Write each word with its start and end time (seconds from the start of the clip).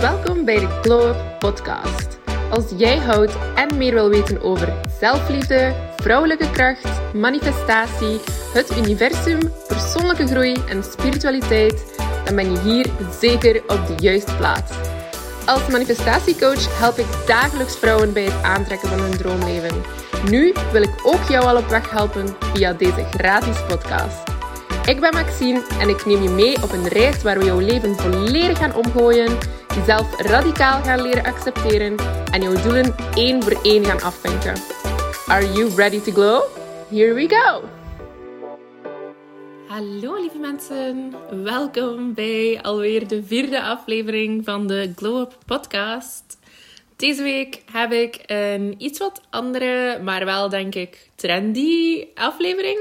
Welkom 0.00 0.44
bij 0.44 0.58
de 0.58 0.66
Glow 0.82 1.08
Up 1.08 1.38
Podcast. 1.38 2.18
Als 2.50 2.64
jij 2.76 2.96
houdt 2.98 3.32
en 3.54 3.76
meer 3.76 3.94
wil 3.94 4.08
weten 4.08 4.42
over 4.42 4.72
zelfliefde, 5.00 5.74
vrouwelijke 5.96 6.50
kracht, 6.50 7.14
manifestatie, 7.14 8.20
het 8.52 8.76
universum, 8.76 9.38
persoonlijke 9.68 10.26
groei 10.26 10.56
en 10.68 10.82
spiritualiteit, 10.84 12.00
dan 12.24 12.36
ben 12.36 12.52
je 12.52 12.58
hier 12.58 12.86
zeker 13.20 13.62
op 13.66 13.86
de 13.86 13.94
juiste 13.96 14.36
plaats. 14.36 14.72
Als 15.46 15.68
manifestatiecoach 15.68 16.78
help 16.78 16.98
ik 16.98 17.26
dagelijks 17.26 17.76
vrouwen 17.76 18.12
bij 18.12 18.24
het 18.24 18.42
aantrekken 18.42 18.88
van 18.88 19.00
hun 19.00 19.16
droomleven. 19.16 19.82
Nu 20.30 20.54
wil 20.72 20.82
ik 20.82 21.00
ook 21.04 21.22
jou 21.28 21.44
al 21.44 21.56
op 21.56 21.68
weg 21.68 21.90
helpen 21.90 22.36
via 22.52 22.72
deze 22.72 23.04
gratis 23.10 23.64
podcast. 23.66 24.22
Ik 24.86 25.00
ben 25.00 25.14
Maxine 25.14 25.62
en 25.80 25.88
ik 25.88 26.06
neem 26.06 26.22
je 26.22 26.28
mee 26.28 26.62
op 26.62 26.72
een 26.72 26.88
reis 26.88 27.22
waar 27.22 27.38
we 27.38 27.44
jouw 27.44 27.60
leven 27.60 27.96
volledig 27.96 28.58
gaan 28.58 28.74
omgooien, 28.74 29.38
jezelf 29.74 30.20
radicaal 30.20 30.82
gaan 30.82 31.02
leren 31.02 31.24
accepteren 31.24 31.96
en 32.32 32.42
jouw 32.42 32.62
doelen 32.62 32.94
één 33.14 33.42
voor 33.42 33.62
één 33.62 33.84
gaan 33.84 34.02
afvinken. 34.02 34.54
Are 35.26 35.52
you 35.52 35.74
ready 35.74 36.00
to 36.00 36.12
glow? 36.12 36.42
Here 36.90 37.14
we 37.14 37.28
go! 37.28 37.62
Hallo 39.68 40.20
lieve 40.20 40.38
mensen, 40.38 41.14
welkom 41.44 42.14
bij 42.14 42.58
alweer 42.62 43.08
de 43.08 43.24
vierde 43.24 43.62
aflevering 43.62 44.44
van 44.44 44.66
de 44.66 44.92
Glow 44.96 45.20
Up 45.20 45.38
podcast. 45.46 46.38
Deze 46.96 47.22
week 47.22 47.62
heb 47.72 47.92
ik 47.92 48.22
een 48.26 48.74
iets 48.78 48.98
wat 48.98 49.20
andere, 49.30 49.98
maar 50.02 50.24
wel 50.24 50.48
denk 50.48 50.74
ik 50.74 51.10
trendy 51.14 52.06
aflevering. 52.14 52.78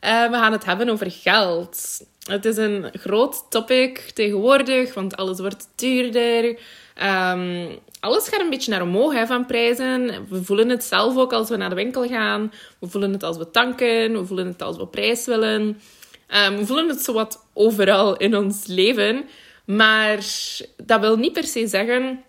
Uh, 0.00 0.30
we 0.30 0.36
gaan 0.36 0.52
het 0.52 0.64
hebben 0.64 0.88
over 0.88 1.10
geld. 1.10 2.04
Het 2.22 2.44
is 2.44 2.56
een 2.56 2.90
groot 2.92 3.44
topic 3.50 3.98
tegenwoordig, 3.98 4.94
want 4.94 5.16
alles 5.16 5.38
wordt 5.38 5.68
duurder. 5.74 6.44
Um, 7.02 7.78
alles 8.00 8.28
gaat 8.28 8.40
een 8.40 8.50
beetje 8.50 8.70
naar 8.70 8.82
omhoog 8.82 9.12
hè, 9.12 9.26
van 9.26 9.46
prijzen. 9.46 10.26
We 10.28 10.44
voelen 10.44 10.68
het 10.68 10.84
zelf 10.84 11.16
ook 11.16 11.32
als 11.32 11.48
we 11.48 11.56
naar 11.56 11.68
de 11.68 11.74
winkel 11.74 12.08
gaan. 12.08 12.52
We 12.78 12.88
voelen 12.88 13.12
het 13.12 13.22
als 13.22 13.36
we 13.36 13.50
tanken. 13.50 14.12
We 14.12 14.26
voelen 14.26 14.46
het 14.46 14.62
als 14.62 14.76
we 14.76 14.86
prijs 14.86 15.26
willen. 15.26 15.60
Um, 16.46 16.56
we 16.56 16.66
voelen 16.66 16.88
het 16.88 17.00
zowat 17.00 17.46
overal 17.52 18.16
in 18.16 18.36
ons 18.36 18.66
leven. 18.66 19.24
Maar 19.64 20.18
dat 20.76 21.00
wil 21.00 21.16
niet 21.16 21.32
per 21.32 21.44
se 21.44 21.66
zeggen 21.66 22.22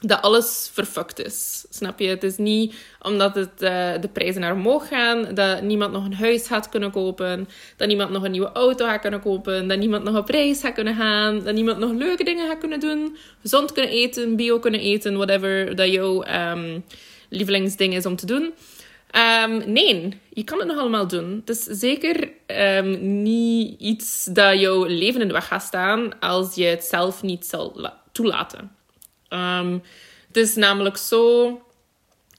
dat 0.00 0.22
alles 0.22 0.70
verfukt 0.72 1.18
is. 1.24 1.66
Snap 1.70 1.98
je? 1.98 2.08
Het 2.08 2.22
is 2.22 2.36
niet 2.36 2.74
omdat 3.02 3.34
het, 3.34 3.62
uh, 3.62 3.92
de 4.00 4.08
prijzen 4.12 4.40
naar 4.40 4.52
omhoog 4.52 4.88
gaan, 4.88 5.34
dat 5.34 5.62
niemand 5.62 5.92
nog 5.92 6.04
een 6.04 6.14
huis 6.14 6.46
gaat 6.46 6.68
kunnen 6.68 6.90
kopen, 6.90 7.48
dat 7.76 7.88
niemand 7.88 8.10
nog 8.10 8.22
een 8.22 8.30
nieuwe 8.30 8.52
auto 8.52 8.86
gaat 8.86 9.00
kunnen 9.00 9.20
kopen, 9.20 9.68
dat 9.68 9.78
niemand 9.78 10.04
nog 10.04 10.16
op 10.16 10.28
reis 10.28 10.60
gaat 10.60 10.74
kunnen 10.74 10.94
gaan, 10.94 11.44
dat 11.44 11.54
niemand 11.54 11.78
nog 11.78 11.92
leuke 11.92 12.24
dingen 12.24 12.48
gaat 12.48 12.58
kunnen 12.58 12.80
doen, 12.80 13.16
gezond 13.40 13.72
kunnen 13.72 13.92
eten, 13.92 14.36
bio 14.36 14.58
kunnen 14.58 14.80
eten, 14.80 15.16
whatever 15.16 15.76
dat 15.76 15.92
jouw 15.92 16.24
um, 16.24 16.84
lievelingsding 17.28 17.94
is 17.94 18.06
om 18.06 18.16
te 18.16 18.26
doen. 18.26 18.54
Um, 19.44 19.72
nee, 19.72 20.20
je 20.30 20.44
kan 20.44 20.58
het 20.58 20.68
nog 20.68 20.78
allemaal 20.78 21.06
doen. 21.06 21.42
Het 21.46 21.56
is 21.56 21.64
zeker 21.64 22.30
um, 22.46 23.22
niet 23.22 23.80
iets 23.80 24.24
dat 24.24 24.60
jouw 24.60 24.84
leven 24.84 25.20
in 25.20 25.26
de 25.26 25.32
weg 25.32 25.46
gaat 25.46 25.62
staan 25.62 26.18
als 26.20 26.54
je 26.54 26.64
het 26.64 26.84
zelf 26.84 27.22
niet 27.22 27.46
zal 27.46 27.90
toelaten. 28.12 28.75
Um, 29.36 29.82
het 30.26 30.36
is 30.36 30.54
namelijk 30.54 30.96
zo 30.96 31.60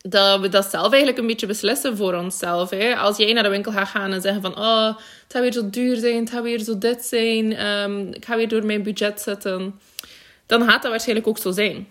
dat 0.02 0.40
we 0.40 0.50
dat 0.50 0.66
zelf 0.66 0.90
eigenlijk 0.90 1.18
een 1.18 1.28
beetje 1.28 1.48
beslissen 1.48 1.98
voor 1.98 2.14
onszelf. 2.14 2.70
Hè? 2.70 2.96
Als 2.96 3.18
jij 3.18 3.34
naar 3.34 3.44
de 3.44 3.50
winkel 3.50 3.72
gaat 3.72 3.88
gaan 3.88 4.12
en 4.12 4.22
zeggen 4.22 4.42
van... 4.42 4.58
Oh, 4.58 4.88
het 4.88 5.26
gaat 5.28 5.42
weer 5.42 5.54
zo 5.54 5.70
duur 5.70 5.96
zijn, 5.96 6.20
het 6.20 6.30
gaat 6.30 6.44
weer 6.44 6.60
zo 6.60 6.78
dit 6.78 7.06
zijn. 7.06 7.66
Um, 7.66 8.14
ik 8.14 8.26
ga 8.26 8.36
weer 8.36 8.48
door 8.48 8.66
mijn 8.66 8.84
budget 8.84 9.22
zetten. 9.22 9.80
Dan 10.46 10.64
gaat 10.70 10.82
dat 10.82 10.92
waarschijnlijk 10.92 11.28
ook 11.28 11.38
zo 11.38 11.52
zijn. 11.52 11.88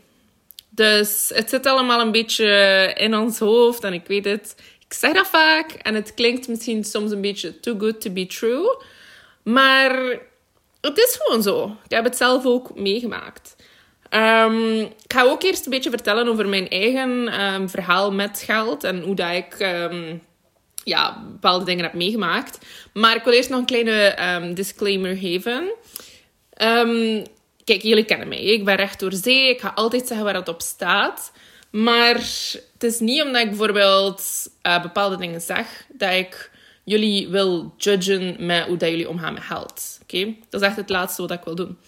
Dus 0.69 1.31
het 1.34 1.50
zit 1.50 1.66
allemaal 1.66 2.00
een 2.00 2.12
beetje 2.12 2.47
in 2.97 3.16
ons 3.16 3.39
hoofd. 3.39 3.84
En 3.84 3.93
ik 3.93 4.06
weet 4.06 4.25
het, 4.25 4.55
ik 4.89 4.95
zeg 4.95 5.12
dat 5.12 5.27
vaak. 5.27 5.72
En 5.72 5.95
het 5.95 6.15
klinkt 6.15 6.49
misschien 6.49 6.84
soms 6.84 7.11
een 7.11 7.21
beetje 7.21 7.61
too 7.61 7.78
good 7.78 8.00
to 8.00 8.11
be 8.11 8.27
true. 8.27 8.77
Maar 9.43 10.19
het 10.81 10.99
is 10.99 11.19
gewoon 11.22 11.43
zo. 11.43 11.77
Ik 11.84 11.91
heb 11.91 12.05
het 12.05 12.16
zelf 12.16 12.45
ook 12.45 12.75
meegemaakt. 12.75 13.56
Um, 14.11 14.81
ik 14.81 15.12
ga 15.12 15.22
ook 15.22 15.43
eerst 15.43 15.65
een 15.65 15.71
beetje 15.71 15.91
vertellen 15.91 16.28
over 16.28 16.49
mijn 16.49 16.69
eigen 16.69 17.44
um, 17.44 17.69
verhaal 17.69 18.12
met 18.12 18.43
geld 18.44 18.84
en 18.84 19.03
hoe 19.03 19.15
dat 19.15 19.33
ik 19.33 19.56
um, 19.61 20.22
ja, 20.84 21.25
bepaalde 21.33 21.65
dingen 21.65 21.84
heb 21.84 21.94
meegemaakt. 21.94 22.59
Maar 22.93 23.16
ik 23.16 23.25
wil 23.25 23.33
eerst 23.33 23.50
nog 23.50 23.59
een 23.59 23.66
kleine 23.66 24.53
disclaimer 24.55 25.16
geven. 25.16 25.72
kijk, 27.65 27.83
jullie 27.83 28.05
kennen 28.05 28.28
mij. 28.28 28.43
Ik 28.43 28.65
ben 28.65 28.77
recht 28.77 29.00
door 29.00 29.12
zee. 29.12 29.49
Ik 29.49 29.61
ga 29.61 29.72
altijd 29.75 30.06
zeggen 30.06 30.25
waar 30.25 30.34
het 30.34 30.49
op 30.49 30.62
staat. 30.62 31.33
Maar 31.71 32.15
het 32.72 32.83
is 32.83 32.99
niet 33.00 33.22
omdat 33.22 33.43
ik 33.43 33.49
bijvoorbeeld 33.49 34.50
uh, 34.62 34.83
bepaalde 34.83 35.16
dingen 35.16 35.41
zeg 35.41 35.87
dat 35.93 36.12
ik 36.12 36.50
jullie 36.84 37.28
wil 37.28 37.75
judgen 37.77 38.37
met 38.39 38.66
hoe 38.66 38.77
dat 38.77 38.89
jullie 38.89 39.09
omgaan 39.09 39.33
met 39.33 39.43
geld. 39.43 39.99
Oké? 40.03 40.34
Dat 40.49 40.61
is 40.61 40.66
echt 40.66 40.77
het 40.77 40.89
laatste 40.89 41.22
wat 41.22 41.31
ik 41.31 41.45
wil 41.45 41.55
doen. 41.55 41.78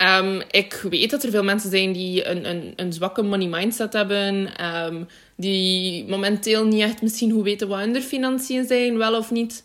Um, 0.00 0.42
ik 0.50 0.84
weet 0.90 1.10
dat 1.10 1.22
er 1.22 1.30
veel 1.30 1.44
mensen 1.44 1.70
zijn 1.70 1.92
die 1.92 2.26
een, 2.26 2.48
een, 2.48 2.72
een 2.76 2.92
zwakke 2.92 3.22
money 3.22 3.46
mindset 3.46 3.92
hebben. 3.92 4.48
Um, 4.86 5.08
die 5.36 6.04
momenteel 6.08 6.64
niet 6.64 6.82
echt 6.82 7.02
misschien 7.02 7.30
hoe 7.30 7.42
weten 7.42 7.68
wat 7.68 7.78
hun 7.78 8.02
financiën 8.02 8.66
zijn, 8.66 8.98
wel 8.98 9.16
of 9.16 9.30
niet. 9.30 9.64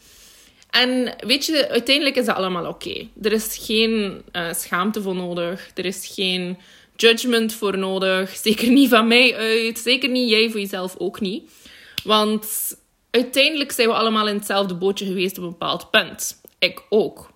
En 0.69 1.15
weet 1.17 1.45
je, 1.45 1.69
uiteindelijk 1.69 2.15
is 2.15 2.25
dat 2.25 2.35
allemaal 2.35 2.67
oké. 2.67 3.07
Er 3.21 3.31
is 3.31 3.57
geen 3.61 4.21
uh, 4.31 4.53
schaamte 4.53 5.01
voor 5.01 5.15
nodig. 5.15 5.71
Er 5.75 5.85
is 5.85 6.11
geen 6.13 6.57
judgment 6.95 7.53
voor 7.53 7.77
nodig. 7.77 8.35
Zeker 8.35 8.69
niet 8.69 8.89
van 8.89 9.07
mij 9.07 9.35
uit. 9.35 9.79
Zeker 9.79 10.09
niet 10.09 10.29
jij 10.29 10.49
voor 10.49 10.59
jezelf 10.59 10.95
ook 10.97 11.19
niet. 11.19 11.51
Want 12.03 12.47
uiteindelijk 13.11 13.71
zijn 13.71 13.87
we 13.87 13.93
allemaal 13.93 14.27
in 14.27 14.35
hetzelfde 14.35 14.73
bootje 14.73 15.05
geweest 15.05 15.37
op 15.37 15.43
een 15.43 15.49
bepaald 15.49 15.91
punt. 15.91 16.41
Ik 16.59 16.83
ook. 16.89 17.29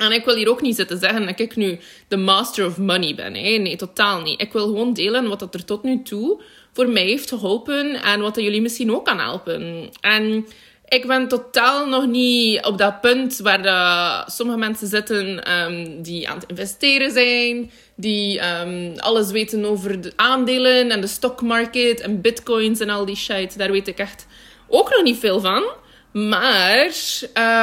En 0.00 0.12
ik 0.12 0.24
wil 0.24 0.34
hier 0.34 0.48
ook 0.48 0.60
niet 0.60 0.76
zitten 0.76 0.98
zeggen 0.98 1.26
dat 1.26 1.40
ik 1.40 1.56
nu 1.56 1.78
de 2.08 2.16
master 2.16 2.66
of 2.66 2.78
money 2.78 3.14
ben. 3.14 3.34
Hè? 3.34 3.56
Nee, 3.56 3.76
totaal 3.76 4.20
niet. 4.20 4.40
Ik 4.40 4.52
wil 4.52 4.66
gewoon 4.66 4.92
delen 4.92 5.28
wat 5.28 5.38
dat 5.38 5.54
er 5.54 5.64
tot 5.64 5.82
nu 5.82 6.02
toe 6.02 6.42
voor 6.72 6.88
mij 6.88 7.04
heeft 7.04 7.28
geholpen 7.28 8.02
en 8.02 8.20
wat 8.20 8.34
dat 8.34 8.44
jullie 8.44 8.62
misschien 8.62 8.92
ook 8.94 9.04
kan 9.04 9.18
helpen. 9.18 9.90
En 10.00 10.46
ik 10.88 11.06
ben 11.06 11.28
totaal 11.28 11.88
nog 11.88 12.06
niet 12.06 12.64
op 12.64 12.78
dat 12.78 13.00
punt 13.00 13.38
waar 13.38 14.24
sommige 14.30 14.58
mensen 14.58 14.86
zitten 14.86 15.52
um, 15.52 16.02
die 16.02 16.28
aan 16.28 16.38
het 16.38 16.48
investeren 16.48 17.10
zijn, 17.10 17.70
die 17.96 18.40
um, 18.60 18.92
alles 18.96 19.30
weten 19.30 19.64
over 19.64 20.00
de 20.00 20.12
aandelen 20.16 20.90
en 20.90 21.00
de 21.00 21.06
stockmarket 21.06 22.00
en 22.00 22.20
bitcoins 22.20 22.80
en 22.80 22.90
al 22.90 23.04
die 23.04 23.16
shit. 23.16 23.58
Daar 23.58 23.70
weet 23.70 23.88
ik 23.88 23.98
echt 23.98 24.26
ook 24.68 24.90
nog 24.90 25.02
niet 25.02 25.18
veel 25.18 25.40
van. 25.40 25.64
Maar 26.12 26.90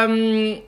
um, 0.06 0.66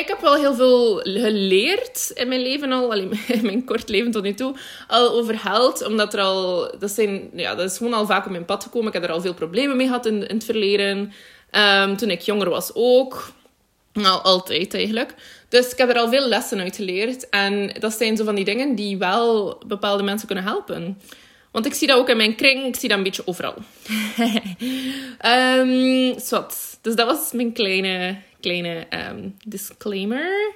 ik 0.00 0.08
heb 0.08 0.20
wel 0.20 0.34
heel 0.34 0.54
veel 0.54 0.96
geleerd 0.96 2.10
in 2.14 2.28
mijn 2.28 2.40
leven 2.40 2.72
al, 2.72 2.92
in 3.38 3.40
mijn 3.42 3.64
kort 3.64 3.88
leven 3.88 4.10
tot 4.10 4.22
nu 4.22 4.34
toe, 4.34 4.54
al 4.88 5.10
over 5.10 5.38
geld. 5.38 5.86
Omdat 5.86 6.14
er 6.14 6.20
al, 6.20 6.70
dat, 6.78 6.90
zijn, 6.90 7.30
ja, 7.34 7.54
dat 7.54 7.70
is 7.70 7.76
gewoon 7.76 7.94
al 7.94 8.06
vaak 8.06 8.24
op 8.24 8.30
mijn 8.30 8.44
pad 8.44 8.62
gekomen. 8.62 8.88
Ik 8.88 8.94
heb 8.94 9.04
er 9.04 9.10
al 9.10 9.20
veel 9.20 9.34
problemen 9.34 9.76
mee 9.76 9.86
gehad 9.86 10.06
in, 10.06 10.28
in 10.28 10.34
het 10.34 10.44
verleden. 10.44 11.12
Um, 11.50 11.96
toen 11.96 12.10
ik 12.10 12.20
jonger 12.20 12.50
was 12.50 12.70
ook. 12.74 13.32
Nou, 13.92 14.22
altijd 14.22 14.74
eigenlijk. 14.74 15.14
Dus 15.48 15.72
ik 15.72 15.78
heb 15.78 15.88
er 15.90 15.98
al 15.98 16.08
veel 16.08 16.28
lessen 16.28 16.60
uit 16.60 16.76
geleerd. 16.76 17.28
En 17.28 17.74
dat 17.78 17.92
zijn 17.92 18.16
zo 18.16 18.24
van 18.24 18.34
die 18.34 18.44
dingen 18.44 18.74
die 18.74 18.98
wel 18.98 19.58
bepaalde 19.66 20.02
mensen 20.02 20.26
kunnen 20.26 20.44
helpen. 20.44 21.00
Want 21.50 21.66
ik 21.66 21.74
zie 21.74 21.86
dat 21.86 21.98
ook 21.98 22.08
in 22.08 22.16
mijn 22.16 22.34
kring, 22.34 22.66
ik 22.66 22.76
zie 22.76 22.88
dat 22.88 22.98
een 22.98 23.04
beetje 23.04 23.22
overal. 23.24 23.54
um, 25.58 26.14
Dus 26.80 26.94
dat 26.94 27.06
was 27.06 27.32
mijn 27.32 27.52
kleine 27.52 28.16
kleine 28.44 28.86
um, 29.10 29.36
disclaimer. 29.44 30.54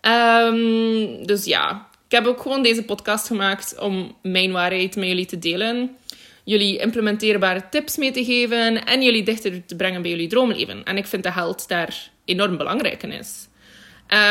Um, 0.00 1.26
dus 1.26 1.44
ja, 1.44 1.88
ik 2.06 2.12
heb 2.18 2.26
ook 2.26 2.40
gewoon 2.40 2.62
deze 2.62 2.84
podcast 2.84 3.26
gemaakt 3.26 3.78
om 3.78 4.16
mijn 4.22 4.52
waarheid 4.52 4.96
met 4.96 5.08
jullie 5.08 5.26
te 5.26 5.38
delen. 5.38 5.96
Jullie 6.44 6.78
implementeerbare 6.78 7.68
tips 7.70 7.96
mee 7.96 8.10
te 8.10 8.24
geven 8.24 8.84
en 8.84 9.02
jullie 9.02 9.22
dichter 9.22 9.66
te 9.66 9.76
brengen 9.76 10.02
bij 10.02 10.10
jullie 10.10 10.28
droomleven. 10.28 10.84
En 10.84 10.96
ik 10.96 11.06
vind 11.06 11.22
dat 11.22 11.32
geld 11.32 11.68
daar 11.68 12.10
enorm 12.24 12.56
belangrijk 12.56 13.02
in 13.02 13.12
is. 13.12 13.48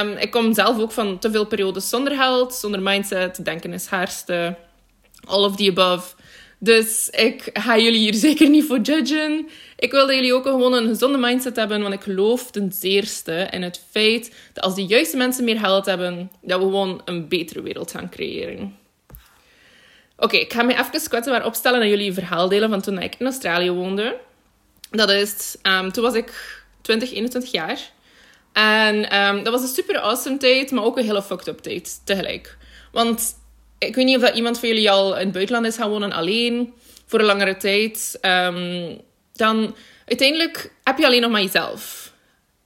Um, 0.01 0.17
ik 0.17 0.31
kom 0.31 0.53
zelf 0.53 0.79
ook 0.79 0.91
van 0.91 1.19
te 1.19 1.31
veel 1.31 1.45
periodes 1.45 1.89
zonder 1.89 2.15
geld, 2.15 2.53
zonder 2.53 2.81
mindset, 2.81 3.45
denken 3.45 3.73
is 3.73 3.85
haarste, 3.85 4.55
all 5.25 5.43
of 5.43 5.55
the 5.55 5.69
above. 5.69 6.15
Dus 6.63 7.09
ik 7.09 7.49
ga 7.53 7.77
jullie 7.77 7.99
hier 7.99 8.13
zeker 8.13 8.49
niet 8.49 8.65
voor 8.65 8.79
judgen. 8.79 9.49
Ik 9.75 9.91
wil 9.91 10.05
dat 10.05 10.15
jullie 10.15 10.33
ook 10.33 10.45
gewoon 10.45 10.73
een 10.73 10.87
gezonde 10.87 11.17
mindset 11.17 11.55
hebben, 11.55 11.81
want 11.81 11.93
ik 11.93 12.01
geloof 12.01 12.51
ten 12.51 12.71
zeerste 12.71 13.47
in 13.51 13.61
het 13.61 13.83
feit 13.91 14.35
dat 14.53 14.63
als 14.63 14.75
de 14.75 14.85
juiste 14.85 15.17
mensen 15.17 15.43
meer 15.43 15.59
geld 15.59 15.85
hebben, 15.85 16.31
dat 16.41 16.59
we 16.59 16.65
gewoon 16.65 17.01
een 17.05 17.27
betere 17.27 17.61
wereld 17.61 17.91
gaan 17.91 18.09
creëren. 18.09 18.77
Oké, 20.17 20.37
ik 20.37 20.53
ga 20.53 20.63
me 20.63 20.73
even 20.73 21.09
kwetsbaar 21.09 21.45
opstellen 21.45 21.81
en 21.81 21.89
jullie 21.89 22.07
een 22.07 22.13
verhaal 22.13 22.49
delen 22.49 22.69
van 22.69 22.81
toen 22.81 22.99
ik 22.99 23.15
in 23.17 23.25
Australië 23.25 23.71
woonde. 23.71 24.17
Dat 24.89 25.09
is, 25.09 25.57
um, 25.63 25.91
toen 25.91 26.03
was 26.03 26.13
ik 26.13 26.61
20, 26.81 27.11
21 27.11 27.51
jaar. 27.51 27.79
En 28.53 29.19
um, 29.19 29.43
dat 29.43 29.53
was 29.53 29.61
een 29.61 29.75
super 29.75 29.99
awesome 29.99 30.37
tijd, 30.37 30.71
maar 30.71 30.83
ook 30.83 30.97
een 30.97 31.05
hele 31.05 31.21
fucked 31.21 31.47
up 31.47 31.59
tijd 31.59 32.01
tegelijk. 32.05 32.57
Want 32.91 33.39
ik 33.87 33.95
weet 33.95 34.05
niet 34.05 34.23
of 34.23 34.33
iemand 34.33 34.59
van 34.59 34.67
jullie 34.67 34.91
al 34.91 35.13
in 35.17 35.23
het 35.23 35.31
buitenland 35.31 35.65
is 35.65 35.75
gaan 35.75 35.89
wonen 35.89 36.11
alleen 36.11 36.73
voor 37.05 37.19
een 37.19 37.25
langere 37.25 37.57
tijd. 37.57 38.17
Ehm, 38.21 38.95
dan 39.33 39.75
uiteindelijk 40.05 40.73
heb 40.83 40.97
je 40.97 41.05
alleen 41.05 41.21
nog 41.21 41.31
maar 41.31 41.41
jezelf. 41.41 42.13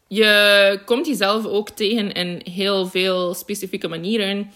Je 0.08 0.80
komt 0.86 1.08
jezelf 1.08 1.46
ook 1.46 1.70
tegen 1.70 2.12
in 2.12 2.42
heel 2.52 2.88
veel 2.88 3.34
specifieke 3.34 3.88
manieren. 3.88 4.52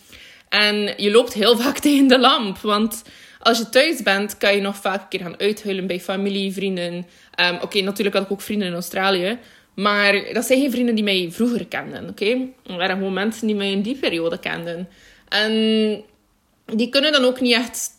En 0.50 0.94
je 0.98 1.12
loopt 1.12 1.34
heel 1.34 1.58
vaak 1.64 1.78
tegen 1.78 2.08
de 2.08 2.20
lamp. 2.20 2.58
Want 2.58 3.04
als 3.40 3.58
je 3.58 3.70
thuis 3.70 4.04
bent, 4.04 4.38
kan 4.38 4.56
je 4.56 4.62
nog 4.62 4.76
vaak 4.76 5.02
een 5.02 5.08
keer 5.08 5.20
gaan 5.20 5.40
uithuilen 5.40 5.88
bij 5.88 6.00
familie, 6.00 6.54
vrienden. 6.54 7.08
Ehm, 7.36 7.56
oké, 7.62 7.82
natuurlijk 7.82 8.16
had 8.16 8.26
ik 8.26 8.32
ook 8.32 8.42
vrienden 8.42 8.68
in 8.68 8.74
Australië. 8.74 9.40
Maar 9.76 10.34
dat 10.34 10.46
zijn 10.46 10.60
geen 10.60 10.72
vrienden 10.72 10.96
die 10.96 11.04
mij 11.04 11.28
vroeger 11.32 11.68
kenden. 11.68 12.10
Oké? 12.10 12.24
Okay? 12.24 12.54
Er 12.66 12.78
waren 12.78 12.98
gewoon 12.98 13.14
mensen 13.14 13.48
die 13.48 13.56
mij 13.56 13.72
in 13.72 13.82
die 13.82 13.96
periode 13.96 14.40
kenden. 14.40 14.90
En 15.30 16.04
die 16.76 16.90
kunnen 16.90 17.12
dan 17.12 17.24
ook 17.24 17.40
niet 17.42 17.54
echt 17.54 17.90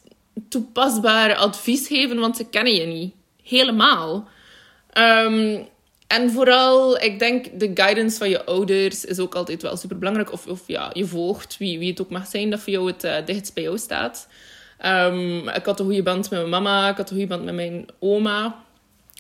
toepasbaar 0.49 1.37
advies 1.37 1.87
geven, 1.87 2.19
want 2.19 2.37
ze 2.37 2.44
kennen 2.44 2.75
je 2.75 2.87
niet. 2.87 3.14
Helemaal. 3.43 4.28
Um, 4.99 5.69
en 6.06 6.31
vooral, 6.31 7.00
ik 7.00 7.19
denk, 7.19 7.61
de 7.61 7.70
guidance 7.75 8.19
van 8.19 8.28
je 8.28 8.44
ouders 8.44 9.05
is 9.05 9.19
ook 9.19 9.34
altijd 9.34 9.62
wel 9.62 9.76
super 9.76 9.99
belangrijk. 9.99 10.32
Of, 10.32 10.46
of 10.46 10.61
ja, 10.67 10.90
je 10.93 11.06
volgt, 11.06 11.56
wie, 11.58 11.78
wie 11.78 11.90
het 11.90 12.00
ook 12.00 12.11
mag 12.11 12.26
zijn, 12.26 12.50
dat 12.50 12.61
voor 12.61 12.72
jou 12.72 12.87
het 12.87 13.05
uh, 13.05 13.14
dichtst 13.25 13.55
bij 13.55 13.62
jou 13.62 13.78
staat. 13.78 14.28
Um, 14.87 15.49
ik 15.49 15.64
had 15.64 15.81
een 15.81 15.87
goede 15.87 16.02
band 16.02 16.31
met 16.31 16.38
mijn 16.38 16.62
mama, 16.62 16.88
ik 16.88 16.96
had 16.96 17.11
een 17.11 17.17
goede 17.17 17.34
band 17.34 17.44
met 17.44 17.55
mijn 17.55 17.87
oma. 17.99 18.64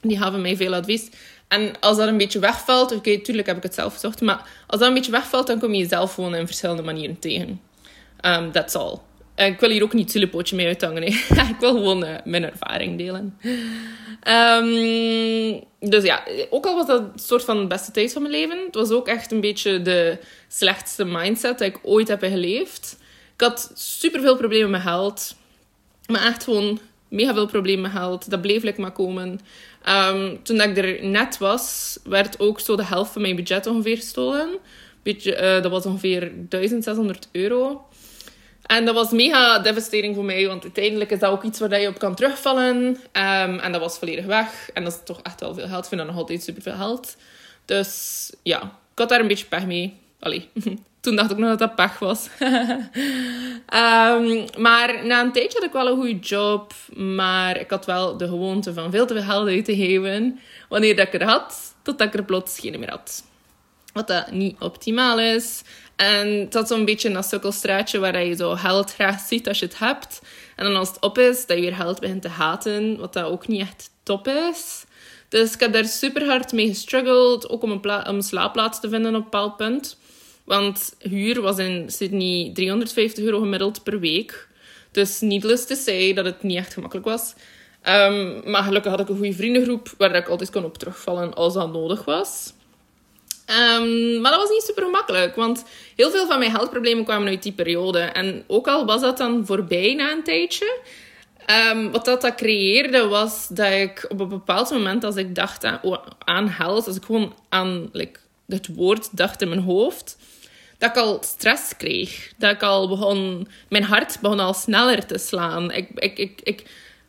Die 0.02 0.18
gaven 0.18 0.40
mij 0.40 0.56
veel 0.56 0.74
advies. 0.74 1.08
En 1.48 1.80
als 1.80 1.96
dat 1.96 2.08
een 2.08 2.16
beetje 2.16 2.38
wegvalt, 2.38 2.92
oké, 2.92 3.18
tuurlijk 3.18 3.46
heb 3.46 3.56
ik 3.56 3.62
het 3.62 3.74
zelf 3.74 3.94
gezocht, 3.94 4.20
maar 4.20 4.48
als 4.66 4.80
dat 4.80 4.88
een 4.88 4.94
beetje 4.94 5.10
wegvalt, 5.10 5.46
dan 5.46 5.58
kom 5.58 5.72
je 5.72 5.78
jezelf 5.78 6.14
gewoon 6.14 6.34
in 6.34 6.46
verschillende 6.46 6.82
manieren 6.82 7.18
tegen. 7.18 7.60
Um, 8.24 8.52
that's 8.52 8.74
all. 8.74 8.98
Ik 9.46 9.60
wil 9.60 9.70
hier 9.70 9.82
ook 9.82 9.92
niet 9.92 10.10
zullepootje 10.10 10.56
mee 10.56 10.66
uithangen. 10.66 11.02
ik 11.52 11.56
wil 11.60 11.72
gewoon 11.72 12.04
uh, 12.04 12.14
mijn 12.24 12.44
ervaring 12.44 12.98
delen. 12.98 13.38
Um, 14.28 15.64
dus 15.90 16.04
ja, 16.04 16.22
ook 16.50 16.66
al 16.66 16.74
was 16.74 16.86
dat 16.86 17.00
een 17.00 17.18
soort 17.18 17.44
van 17.44 17.60
de 17.60 17.66
beste 17.66 17.90
tijd 17.90 18.12
van 18.12 18.22
mijn 18.22 18.34
leven, 18.34 18.58
het 18.66 18.74
was 18.74 18.90
ook 18.90 19.08
echt 19.08 19.32
een 19.32 19.40
beetje 19.40 19.82
de 19.82 20.18
slechtste 20.48 21.04
mindset 21.04 21.58
dat 21.58 21.68
ik 21.68 21.78
ooit 21.82 22.08
heb 22.08 22.22
geleefd. 22.22 22.98
Ik 23.34 23.40
had 23.40 23.70
super 23.74 24.20
veel 24.20 24.36
problemen 24.36 24.70
met 24.70 24.80
geld. 24.80 25.34
Maar 26.06 26.26
echt 26.26 26.44
gewoon 26.44 26.80
mega 27.08 27.34
veel 27.34 27.46
problemen 27.46 27.82
met 27.82 28.00
geld. 28.00 28.30
Dat 28.30 28.40
bleef 28.40 28.62
ik 28.62 28.78
maar 28.78 28.92
komen. 28.92 29.40
Um, 29.88 30.42
toen 30.42 30.60
ik 30.60 30.76
er 30.76 31.04
net 31.04 31.38
was, 31.38 31.98
werd 32.04 32.40
ook 32.40 32.60
zo 32.60 32.76
de 32.76 32.84
helft 32.84 33.12
van 33.12 33.22
mijn 33.22 33.36
budget 33.36 33.66
ongeveer 33.66 33.96
gestolen. 33.96 34.58
Beetje, 35.02 35.34
uh, 35.34 35.62
dat 35.62 35.70
was 35.70 35.86
ongeveer 35.86 36.32
1600 36.48 37.28
euro. 37.32 37.86
En 38.70 38.84
dat 38.84 38.94
was 38.94 39.10
mega 39.10 39.58
devastating 39.58 40.14
voor 40.14 40.24
mij, 40.24 40.46
want 40.46 40.62
uiteindelijk 40.62 41.10
is 41.10 41.18
dat 41.18 41.30
ook 41.30 41.42
iets 41.42 41.60
waar 41.60 41.80
je 41.80 41.88
op 41.88 41.98
kan 41.98 42.14
terugvallen. 42.14 42.76
Um, 42.76 43.58
en 43.58 43.72
dat 43.72 43.80
was 43.80 43.98
volledig 43.98 44.24
weg. 44.24 44.70
En 44.74 44.84
dat 44.84 44.92
is 44.92 44.98
toch 45.04 45.20
echt 45.22 45.40
wel 45.40 45.54
veel 45.54 45.68
geld. 45.68 45.82
Ik 45.82 45.88
vind 45.88 46.00
dat 46.00 46.10
nog 46.10 46.18
altijd 46.18 46.42
super 46.42 46.62
veel 46.62 46.74
geld. 46.74 47.16
Dus 47.64 48.32
ja, 48.42 48.62
ik 48.62 48.98
had 48.98 49.08
daar 49.08 49.20
een 49.20 49.26
beetje 49.26 49.46
pech 49.46 49.66
mee. 49.66 49.96
Allee, 50.20 50.48
toen 51.00 51.16
dacht 51.16 51.30
ik 51.30 51.36
nog 51.36 51.48
dat 51.48 51.58
dat 51.58 51.74
pech 51.74 51.98
was. 51.98 52.28
um, 52.40 52.88
maar 54.66 55.06
na 55.06 55.20
een 55.20 55.32
tijdje 55.32 55.58
had 55.58 55.68
ik 55.68 55.72
wel 55.72 55.88
een 55.88 55.96
goede 55.96 56.18
job. 56.18 56.72
Maar 56.94 57.60
ik 57.60 57.70
had 57.70 57.86
wel 57.86 58.16
de 58.16 58.28
gewoonte 58.28 58.74
van 58.74 58.90
veel 58.90 59.06
te 59.06 59.14
veel 59.14 59.22
geld 59.22 59.48
uit 59.48 59.64
te 59.64 59.76
geven. 59.76 60.40
Wanneer 60.68 60.96
dat 60.96 61.06
ik 61.06 61.20
er 61.20 61.28
had, 61.28 61.74
totdat 61.82 62.06
ik 62.06 62.14
er 62.14 62.24
plots 62.24 62.58
geen 62.58 62.80
meer 62.80 62.90
had. 62.90 63.22
Wat 63.92 64.08
dat 64.08 64.30
niet 64.30 64.60
optimaal 64.60 65.20
is. 65.20 65.62
En 66.00 66.46
dat 66.50 66.62
is 66.62 66.68
zo'n 66.68 66.84
beetje 66.84 67.10
een 67.10 67.22
sukkelstraatje 67.22 67.98
waar 67.98 68.24
je 68.24 68.36
zo 68.36 68.54
geld 68.54 68.94
graag 68.94 69.20
ziet 69.20 69.48
als 69.48 69.58
je 69.58 69.64
het 69.64 69.78
hebt. 69.78 70.20
En 70.56 70.64
dan 70.64 70.76
als 70.76 70.88
het 70.88 71.00
op 71.00 71.18
is, 71.18 71.46
dat 71.46 71.56
je 71.56 71.62
weer 71.62 71.74
geld 71.74 72.00
begint 72.00 72.22
te 72.22 72.28
haten. 72.28 72.98
Wat 72.98 73.12
dat 73.12 73.24
ook 73.24 73.48
niet 73.48 73.60
echt 73.60 73.90
top 74.02 74.28
is. 74.28 74.84
Dus 75.28 75.54
ik 75.54 75.60
heb 75.60 75.72
daar 75.72 75.84
super 75.84 76.26
hard 76.26 76.52
mee 76.52 76.68
gestruggeld. 76.68 77.48
Ook 77.48 77.62
om 77.62 77.70
een, 77.70 78.06
om 78.08 78.20
slaapplaats 78.20 78.80
te 78.80 78.88
vinden 78.88 79.10
op 79.10 79.16
een 79.16 79.22
bepaald 79.22 79.56
punt. 79.56 79.98
Want 80.44 80.94
huur 80.98 81.40
was 81.40 81.58
in 81.58 81.90
Sydney 81.90 82.50
350 82.54 83.24
euro 83.24 83.38
gemiddeld 83.40 83.82
per 83.82 84.00
week. 84.00 84.48
Dus 84.90 85.20
needless 85.20 85.66
to 85.66 85.74
say 85.74 86.12
dat 86.12 86.24
het 86.24 86.42
niet 86.42 86.56
echt 86.56 86.72
gemakkelijk 86.72 87.06
was. 87.06 87.34
Um, 87.88 88.50
maar 88.50 88.62
gelukkig 88.62 88.90
had 88.90 89.00
ik 89.00 89.08
een 89.08 89.16
goede 89.16 89.32
vriendengroep 89.32 89.94
waar 89.98 90.14
ik 90.14 90.28
altijd 90.28 90.50
kon 90.50 90.64
op 90.64 90.78
terugvallen 90.78 91.34
als 91.34 91.54
dat 91.54 91.72
nodig 91.72 92.04
was. 92.04 92.52
Um, 93.50 94.20
maar 94.20 94.30
dat 94.30 94.40
was 94.40 94.50
niet 94.50 94.62
super 94.62 94.84
gemakkelijk, 94.84 95.36
want 95.36 95.64
heel 95.96 96.10
veel 96.10 96.26
van 96.26 96.38
mijn 96.38 96.50
heldproblemen 96.50 97.04
kwamen 97.04 97.28
uit 97.28 97.42
die 97.42 97.52
periode. 97.52 97.98
En 97.98 98.44
ook 98.46 98.68
al 98.68 98.86
was 98.86 99.00
dat 99.00 99.16
dan 99.18 99.46
voorbij 99.46 99.94
na 99.94 100.12
een 100.12 100.22
tijdje, 100.22 100.78
um, 101.72 101.90
wat 101.90 102.04
dat, 102.04 102.20
dat 102.20 102.34
creëerde 102.34 103.06
was 103.06 103.48
dat 103.48 103.72
ik 103.72 104.06
op 104.08 104.20
een 104.20 104.28
bepaald 104.28 104.70
moment, 104.70 105.04
als 105.04 105.16
ik 105.16 105.34
dacht 105.34 105.64
aan, 105.64 105.80
aan 106.18 106.48
held, 106.48 106.86
als 106.86 106.96
ik 106.96 107.04
gewoon 107.04 107.34
aan 107.48 107.90
het 108.46 108.74
woord 108.74 109.16
dacht 109.16 109.42
in 109.42 109.48
mijn 109.48 109.60
hoofd, 109.60 110.16
dat 110.78 110.90
ik 110.90 110.96
al 110.96 111.22
stress 111.22 111.76
kreeg. 111.76 112.32
Dat 112.38 112.50
ik 112.50 112.62
al 112.62 112.88
begon, 112.88 113.48
mijn 113.68 113.84
hart 113.84 114.20
begon 114.20 114.40
al 114.40 114.54
sneller 114.54 115.06
te 115.06 115.18
slaan. 115.18 115.70
Ik, 115.70 115.88
ik, 115.94 116.18
ik, 116.18 116.40
ik 116.42 116.62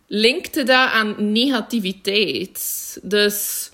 linkte 0.07 0.63
dat 0.63 0.89
aan 0.89 1.31
negativiteit. 1.31 2.99
Dus 3.03 3.69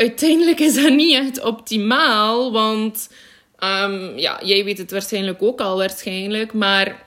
uiteindelijk 0.00 0.60
is 0.60 0.74
dat 0.74 0.92
niet 0.92 1.14
echt 1.14 1.42
optimaal, 1.42 2.52
want 2.52 3.10
um, 3.58 4.18
ja, 4.18 4.40
jij 4.44 4.64
weet 4.64 4.78
het 4.78 4.90
waarschijnlijk 4.90 5.42
ook 5.42 5.60
al 5.60 5.76
waarschijnlijk, 5.76 6.52
maar 6.52 7.02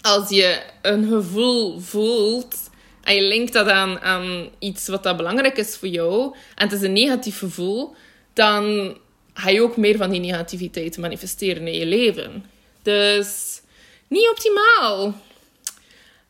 als 0.00 0.28
je 0.28 0.62
een 0.82 1.08
gevoel 1.08 1.80
voelt 1.80 2.56
en 3.02 3.14
je 3.14 3.22
linkt 3.22 3.52
dat 3.52 3.68
aan, 3.68 4.00
aan 4.00 4.48
iets 4.58 4.88
wat 4.88 5.02
dat 5.02 5.16
belangrijk 5.16 5.56
is 5.56 5.76
voor 5.76 5.88
jou, 5.88 6.34
en 6.54 6.68
het 6.68 6.72
is 6.72 6.82
een 6.82 6.92
negatief 6.92 7.38
gevoel, 7.38 7.94
dan 8.32 8.96
ga 9.34 9.48
je 9.48 9.62
ook 9.62 9.76
meer 9.76 9.96
van 9.96 10.10
die 10.10 10.20
negativiteit 10.20 10.98
manifesteren 10.98 11.66
in 11.66 11.78
je 11.78 11.86
leven. 11.86 12.44
Dus 12.82 13.60
niet 14.08 14.28
optimaal. 14.28 15.04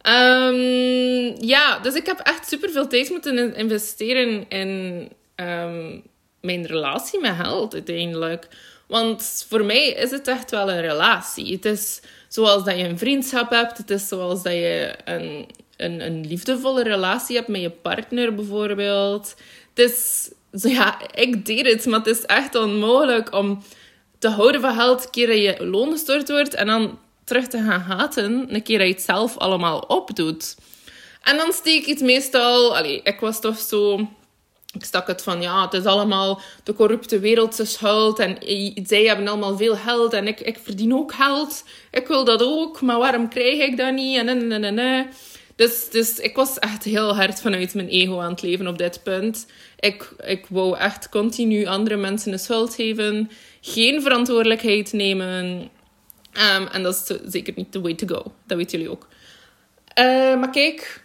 Um, 0.07 1.35
ja, 1.41 1.79
dus 1.79 1.95
ik 1.95 2.07
heb 2.07 2.19
echt 2.19 2.49
super 2.49 2.71
veel 2.71 2.89
tijd 2.89 3.11
moeten 3.11 3.55
investeren 3.55 4.49
in 4.49 5.09
Ehm, 5.35 5.99
mijn 6.41 6.67
relatie 6.67 7.21
met 7.21 7.35
geld 7.35 7.75
uiteindelijk. 7.75 8.49
Want 8.87 9.47
voor 9.49 9.65
mij 9.65 9.89
is 9.89 10.11
het 10.11 10.29
echt 10.29 10.51
wel 10.51 10.71
een 10.71 10.81
relatie. 10.81 11.53
Het 11.53 11.65
is 11.65 12.01
zoals 12.29 12.65
dat 12.65 12.79
je 12.79 12.89
een 12.89 12.99
vriendschap 12.99 13.51
hebt. 13.51 13.79
Het 13.79 13.91
is 13.91 14.09
zoals 14.09 14.43
dat 14.43 14.53
je 14.53 14.95
een, 15.05 15.47
een, 15.77 16.01
een 16.01 16.27
liefdevolle 16.27 16.83
relatie 16.83 17.37
hebt 17.37 17.49
met 17.49 17.61
je 17.61 17.71
partner 17.71 18.35
bijvoorbeeld. 18.35 19.35
Het 19.75 19.91
is, 19.91 20.31
ja, 20.73 21.11
ik 21.15 21.47
deed 21.47 21.67
het, 21.67 21.87
maar 21.87 21.99
het 21.99 22.17
is 22.17 22.23
echt 22.23 22.55
onmogelijk 22.55 23.35
om 23.35 23.63
te 24.19 24.29
houden 24.29 24.61
van 24.61 24.75
geld 24.75 25.11
keer 25.11 25.27
dat 25.27 25.37
je 25.37 25.67
loon 25.67 25.99
wordt 26.27 26.55
en 26.55 26.67
dan 26.67 26.99
terug 27.25 27.47
te 27.47 27.59
gaan 27.59 27.81
haten 27.81 28.55
een 28.55 28.63
keer 28.63 28.79
dat 28.79 28.87
je 28.87 28.93
het 28.93 29.03
zelf 29.03 29.39
allemaal 29.39 29.79
opdoet. 29.79 30.57
En 31.23 31.37
dan 31.37 31.53
steek 31.53 31.83
ik 31.83 31.87
het 31.87 32.01
meestal... 32.01 32.77
Allee, 32.77 33.01
ik 33.03 33.21
was 33.21 33.41
toch 33.41 33.59
zo 33.59 34.09
ik 34.73 34.85
stak 34.85 35.07
het 35.07 35.23
van, 35.23 35.41
ja, 35.41 35.65
het 35.65 35.73
is 35.73 35.85
allemaal 35.85 36.41
de 36.63 36.75
corrupte 36.75 37.19
wereldse 37.19 37.65
schuld. 37.65 38.19
En 38.19 38.37
zij 38.87 39.05
hebben 39.05 39.29
allemaal 39.29 39.57
veel 39.57 39.77
geld 39.77 40.13
en 40.13 40.27
ik, 40.27 40.41
ik 40.41 40.59
verdien 40.63 40.95
ook 40.95 41.13
geld. 41.13 41.65
Ik 41.91 42.07
wil 42.07 42.25
dat 42.25 42.43
ook, 42.43 42.81
maar 42.81 42.99
waarom 42.99 43.29
krijg 43.29 43.59
ik 43.59 43.77
dat 43.77 43.95
niet? 43.95 44.19
En, 44.19 44.29
en, 44.29 44.53
en, 44.53 44.79
en, 44.79 45.07
Dus, 45.57 45.91
dus 45.91 46.19
ik 46.19 46.37
was 46.37 46.59
echt 46.59 46.85
heel 46.85 47.17
hard 47.17 47.41
vanuit 47.41 47.75
mijn 47.75 47.89
ego 47.89 48.21
aan 48.21 48.31
het 48.31 48.43
leven 48.43 48.67
op 48.67 48.79
dit 48.79 49.03
punt. 49.03 49.47
Ik, 49.79 50.13
ik 50.25 50.47
wou 50.49 50.77
echt 50.77 51.09
continu 51.09 51.67
andere 51.67 51.97
mensen 51.97 52.31
de 52.31 52.39
schuld 52.39 52.75
geven. 52.75 53.31
Geen 53.61 54.03
verantwoordelijkheid 54.03 54.93
nemen. 54.93 55.71
Um, 56.57 56.67
en 56.67 56.83
dat 56.83 56.95
is 56.95 57.33
zeker 57.33 57.53
niet 57.57 57.73
the 57.73 57.81
way 57.81 57.95
to 57.95 58.07
go. 58.07 58.33
Dat 58.47 58.57
weten 58.57 58.79
jullie 58.79 58.93
ook. 58.93 59.09
Uh, 59.99 60.05
maar 60.41 60.51
kijk, 60.51 61.05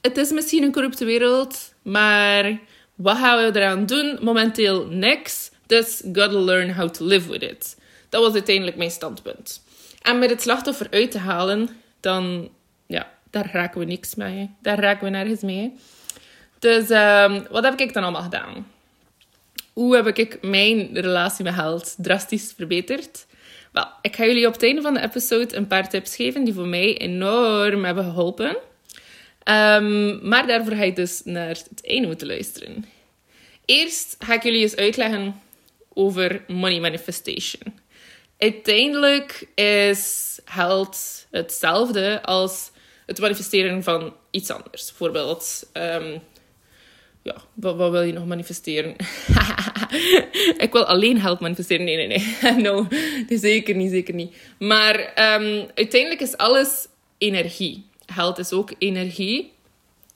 het 0.00 0.16
is 0.16 0.30
misschien 0.30 0.62
een 0.62 0.72
corrupte 0.72 1.04
wereld, 1.04 1.74
maar 1.82 2.58
wat 2.94 3.16
gaan 3.16 3.52
we 3.52 3.58
eraan 3.58 3.86
doen? 3.86 4.18
Momenteel 4.20 4.86
niks. 4.86 5.50
Dus 5.66 6.02
gotta 6.12 6.38
learn 6.38 6.74
how 6.74 6.90
to 6.90 7.04
live 7.04 7.30
with 7.30 7.42
it. 7.42 7.76
Dat 8.08 8.22
was 8.22 8.32
uiteindelijk 8.32 8.76
mijn 8.76 8.90
standpunt. 8.90 9.62
En 10.02 10.18
met 10.18 10.30
het 10.30 10.42
slachtoffer 10.42 10.86
uit 10.90 11.10
te 11.10 11.18
halen, 11.18 11.68
dan, 12.00 12.48
ja, 12.86 13.10
daar 13.30 13.50
raken 13.52 13.80
we 13.80 13.86
niks 13.86 14.14
mee. 14.14 14.50
Daar 14.62 14.78
raken 14.78 15.04
we 15.04 15.10
nergens 15.10 15.40
mee. 15.40 15.74
Dus 16.58 16.90
um, 16.90 17.46
wat 17.50 17.64
heb 17.64 17.80
ik 17.80 17.92
dan 17.92 18.02
allemaal 18.02 18.22
gedaan? 18.22 18.66
Hoe 19.72 19.94
heb 19.94 20.18
ik 20.18 20.38
mijn 20.42 20.88
relatie 20.92 21.44
met 21.44 21.54
geld 21.54 21.94
drastisch 21.98 22.52
verbeterd? 22.56 23.26
Wel, 23.72 23.86
ik 24.02 24.16
ga 24.16 24.24
jullie 24.24 24.46
op 24.46 24.52
het 24.52 24.62
einde 24.62 24.82
van 24.82 24.94
de 24.94 25.00
episode 25.00 25.56
een 25.56 25.66
paar 25.66 25.88
tips 25.88 26.16
geven 26.16 26.44
die 26.44 26.54
voor 26.54 26.66
mij 26.66 26.98
enorm 26.98 27.84
hebben 27.84 28.04
geholpen. 28.04 28.56
Um, 29.44 30.28
maar 30.28 30.46
daarvoor 30.46 30.74
ga 30.74 30.82
je 30.82 30.92
dus 30.92 31.20
naar 31.24 31.48
het 31.48 31.80
einde 31.86 32.06
moeten 32.06 32.26
luisteren. 32.26 32.84
Eerst 33.64 34.16
ga 34.18 34.34
ik 34.34 34.42
jullie 34.42 34.62
eens 34.62 34.76
uitleggen 34.76 35.40
over 35.94 36.44
money 36.48 36.80
manifestation. 36.80 37.62
uiteindelijk 38.38 39.48
is 39.54 40.38
geld 40.44 41.26
hetzelfde 41.30 42.22
als 42.22 42.70
het 43.06 43.20
manifesteren 43.20 43.82
van 43.82 44.14
iets 44.30 44.50
anders. 44.50 44.86
Bijvoorbeeld, 44.86 45.70
um, 45.72 46.22
ja, 47.22 47.36
wat, 47.54 47.90
wil 47.90 48.02
je 48.02 48.12
nog 48.12 48.26
manifesteren? 48.26 48.96
ik 50.66 50.68
wil 50.72 50.84
alleen 50.84 51.20
geld 51.20 51.40
manifesteren. 51.40 51.84
Nee, 51.84 52.06
nee, 52.06 52.06
nee. 52.06 52.52
no, 52.66 52.86
zeker 53.28 53.74
niet, 53.74 53.90
zeker 53.90 54.14
niet. 54.14 54.36
Maar 54.58 54.98
um, 55.00 55.66
uiteindelijk 55.74 56.20
is 56.20 56.36
alles 56.36 56.86
energie. 57.18 57.86
Geld 58.06 58.38
is 58.38 58.52
ook 58.52 58.72
energie. 58.78 59.52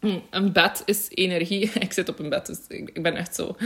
Hm, 0.00 0.18
een 0.30 0.52
bed 0.52 0.82
is 0.84 1.06
energie. 1.10 1.70
Ik 1.80 1.92
zit 1.92 2.08
op 2.08 2.18
een 2.18 2.28
bed, 2.28 2.46
dus 2.46 2.58
ik, 2.68 3.02
ben 3.02 3.16
echt 3.16 3.34
zo... 3.34 3.56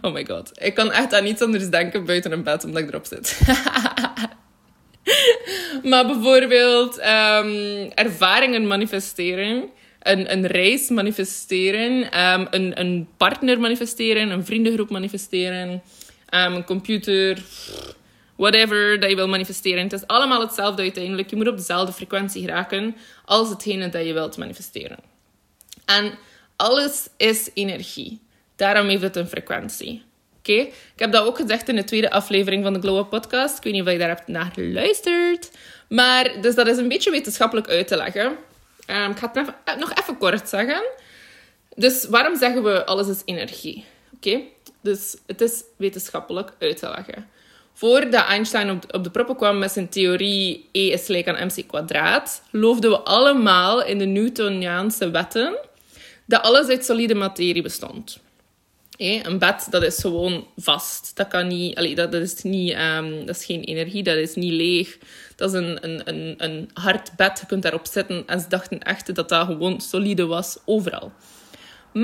Oh 0.00 0.12
my 0.12 0.26
god. 0.26 0.50
Ik 0.54 0.74
kan 0.74 0.92
echt 0.92 1.14
aan 1.14 1.24
niets 1.24 1.42
anders 1.42 1.70
denken 1.70 2.04
buiten 2.04 2.32
een 2.32 2.42
bed, 2.42 2.64
omdat 2.64 2.82
ik 2.82 2.88
erop 2.88 3.06
zit. 3.06 3.40
maar 5.90 6.06
bijvoorbeeld 6.06 6.98
um, 6.98 7.90
ervaringen 7.94 8.66
manifesteren. 8.66 9.68
Een, 10.02 10.32
een 10.32 10.46
reis 10.46 10.88
manifesteren. 10.88 12.20
Um, 12.20 12.46
een, 12.50 12.80
een 12.80 13.08
partner 13.16 13.60
manifesteren. 13.60 14.30
Een 14.30 14.44
vriendengroep 14.44 14.90
manifesteren. 14.90 15.70
Um, 15.70 16.54
een 16.54 16.64
computer. 16.64 17.42
Whatever 18.36 19.00
dat 19.00 19.10
je 19.10 19.16
wil 19.16 19.28
manifesteren. 19.28 19.82
Het 19.82 19.92
is 19.92 20.06
allemaal 20.06 20.40
hetzelfde 20.40 20.82
uiteindelijk. 20.82 21.30
Je 21.30 21.36
moet 21.36 21.48
op 21.48 21.56
dezelfde 21.56 21.92
frequentie 21.92 22.42
geraken 22.42 22.96
als 23.24 23.48
hetgene 23.48 23.88
dat 23.88 24.06
je 24.06 24.12
wilt 24.12 24.36
manifesteren. 24.36 24.98
En 25.84 26.18
alles 26.56 27.08
is 27.16 27.50
energie. 27.54 28.20
Daarom 28.56 28.88
heeft 28.88 29.02
het 29.02 29.16
een 29.16 29.28
frequentie. 29.28 30.02
Oké? 30.38 30.52
Ik 30.52 30.72
heb 30.96 31.12
dat 31.12 31.26
ook 31.26 31.36
gezegd 31.36 31.68
in 31.68 31.76
de 31.76 31.84
tweede 31.84 32.10
aflevering 32.10 32.64
van 32.64 32.72
de 32.72 32.80
Glow 32.80 32.98
Up 32.98 33.08
podcast. 33.08 33.56
Ik 33.56 33.62
weet 33.62 33.72
niet 33.72 33.82
of 33.82 33.92
je 33.92 33.98
daar 33.98 34.08
hebt 34.08 34.26
naar 34.26 34.50
geluisterd. 34.54 35.50
Maar 35.88 36.40
dus 36.40 36.54
dat 36.54 36.66
is 36.66 36.76
een 36.76 36.88
beetje 36.88 37.10
wetenschappelijk 37.10 37.68
uit 37.68 37.88
te 37.88 37.96
leggen. 37.96 38.26
Um, 38.90 39.10
ik 39.10 39.18
ga 39.18 39.30
het 39.32 39.52
eh, 39.64 39.76
nog 39.76 39.92
even 39.94 40.18
kort 40.18 40.48
zeggen. 40.48 40.82
Dus 41.74 42.04
waarom 42.04 42.36
zeggen 42.36 42.62
we 42.62 42.86
alles 42.86 43.08
is 43.08 43.22
energie? 43.24 43.84
Oké? 44.14 44.40
Dus 44.80 45.16
het 45.26 45.40
is 45.40 45.62
wetenschappelijk 45.76 46.52
uit 46.58 46.76
te 46.76 46.88
leggen. 46.88 47.28
Voordat 47.78 48.26
Einstein 48.26 48.70
op 48.70 48.82
de, 48.82 48.92
op 48.92 49.04
de 49.04 49.10
proppen 49.10 49.36
kwam 49.36 49.58
met 49.58 49.72
zijn 49.72 49.88
theorie 49.88 50.68
E 50.72 50.88
is 50.88 51.06
gelijk 51.06 51.28
aan 51.28 51.46
mc 51.46 51.66
kwadraat, 51.66 52.42
geloofden 52.50 52.90
we 52.90 53.00
allemaal 53.00 53.84
in 53.84 53.98
de 53.98 54.04
Newtoniaanse 54.04 55.10
wetten 55.10 55.58
dat 56.24 56.42
alles 56.42 56.68
uit 56.68 56.84
solide 56.84 57.14
materie 57.14 57.62
bestond. 57.62 58.20
een 58.98 59.38
bed, 59.38 59.66
dat 59.70 59.82
is 59.82 59.98
gewoon 59.98 60.46
vast. 60.56 61.16
Dat, 61.16 61.28
kan 61.28 61.46
niet, 61.46 61.96
dat, 61.96 62.14
is 62.14 62.42
niet, 62.42 62.76
um, 62.78 63.26
dat 63.26 63.36
is 63.36 63.44
geen 63.44 63.62
energie, 63.62 64.02
dat 64.02 64.16
is 64.16 64.34
niet 64.34 64.52
leeg. 64.52 64.98
Dat 65.36 65.54
is 65.54 65.60
een, 65.60 65.84
een, 65.84 66.02
een, 66.04 66.34
een 66.38 66.70
hard 66.74 67.10
bed, 67.16 67.38
je 67.40 67.46
kunt 67.46 67.62
daarop 67.62 67.86
zitten. 67.86 68.22
En 68.26 68.40
ze 68.40 68.48
dachten 68.48 68.82
echt 68.82 69.14
dat 69.14 69.28
dat 69.28 69.46
gewoon 69.46 69.80
solide 69.80 70.26
was, 70.26 70.58
overal. 70.64 71.12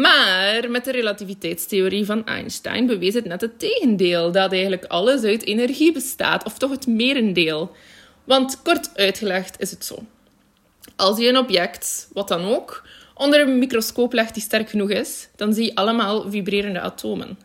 Maar 0.01 0.71
met 0.71 0.85
de 0.85 0.91
relativiteitstheorie 0.91 2.05
van 2.05 2.27
Einstein 2.27 2.87
bewees 2.87 3.15
het 3.15 3.25
net 3.25 3.41
het 3.41 3.59
tegendeel. 3.59 4.33
Dat 4.33 4.53
eigenlijk 4.53 4.85
alles 4.85 5.23
uit 5.23 5.45
energie 5.45 5.93
bestaat, 5.93 6.45
of 6.45 6.59
toch 6.59 6.71
het 6.71 6.87
merendeel. 6.87 7.77
Want 8.25 8.63
kort 8.63 8.91
uitgelegd 8.95 9.61
is 9.61 9.71
het 9.71 9.85
zo. 9.85 9.99
Als 10.97 11.19
je 11.19 11.29
een 11.29 11.39
object, 11.39 12.09
wat 12.13 12.29
dan 12.29 12.45
ook, 12.45 12.83
onder 13.15 13.41
een 13.41 13.59
microscoop 13.59 14.13
legt 14.13 14.35
die 14.35 14.43
sterk 14.43 14.71
genoeg 14.71 14.91
is, 14.91 15.29
dan 15.37 15.55
zie 15.55 15.65
je 15.65 15.75
allemaal 15.75 16.31
vibrerende 16.31 16.81
atomen. 16.81 17.39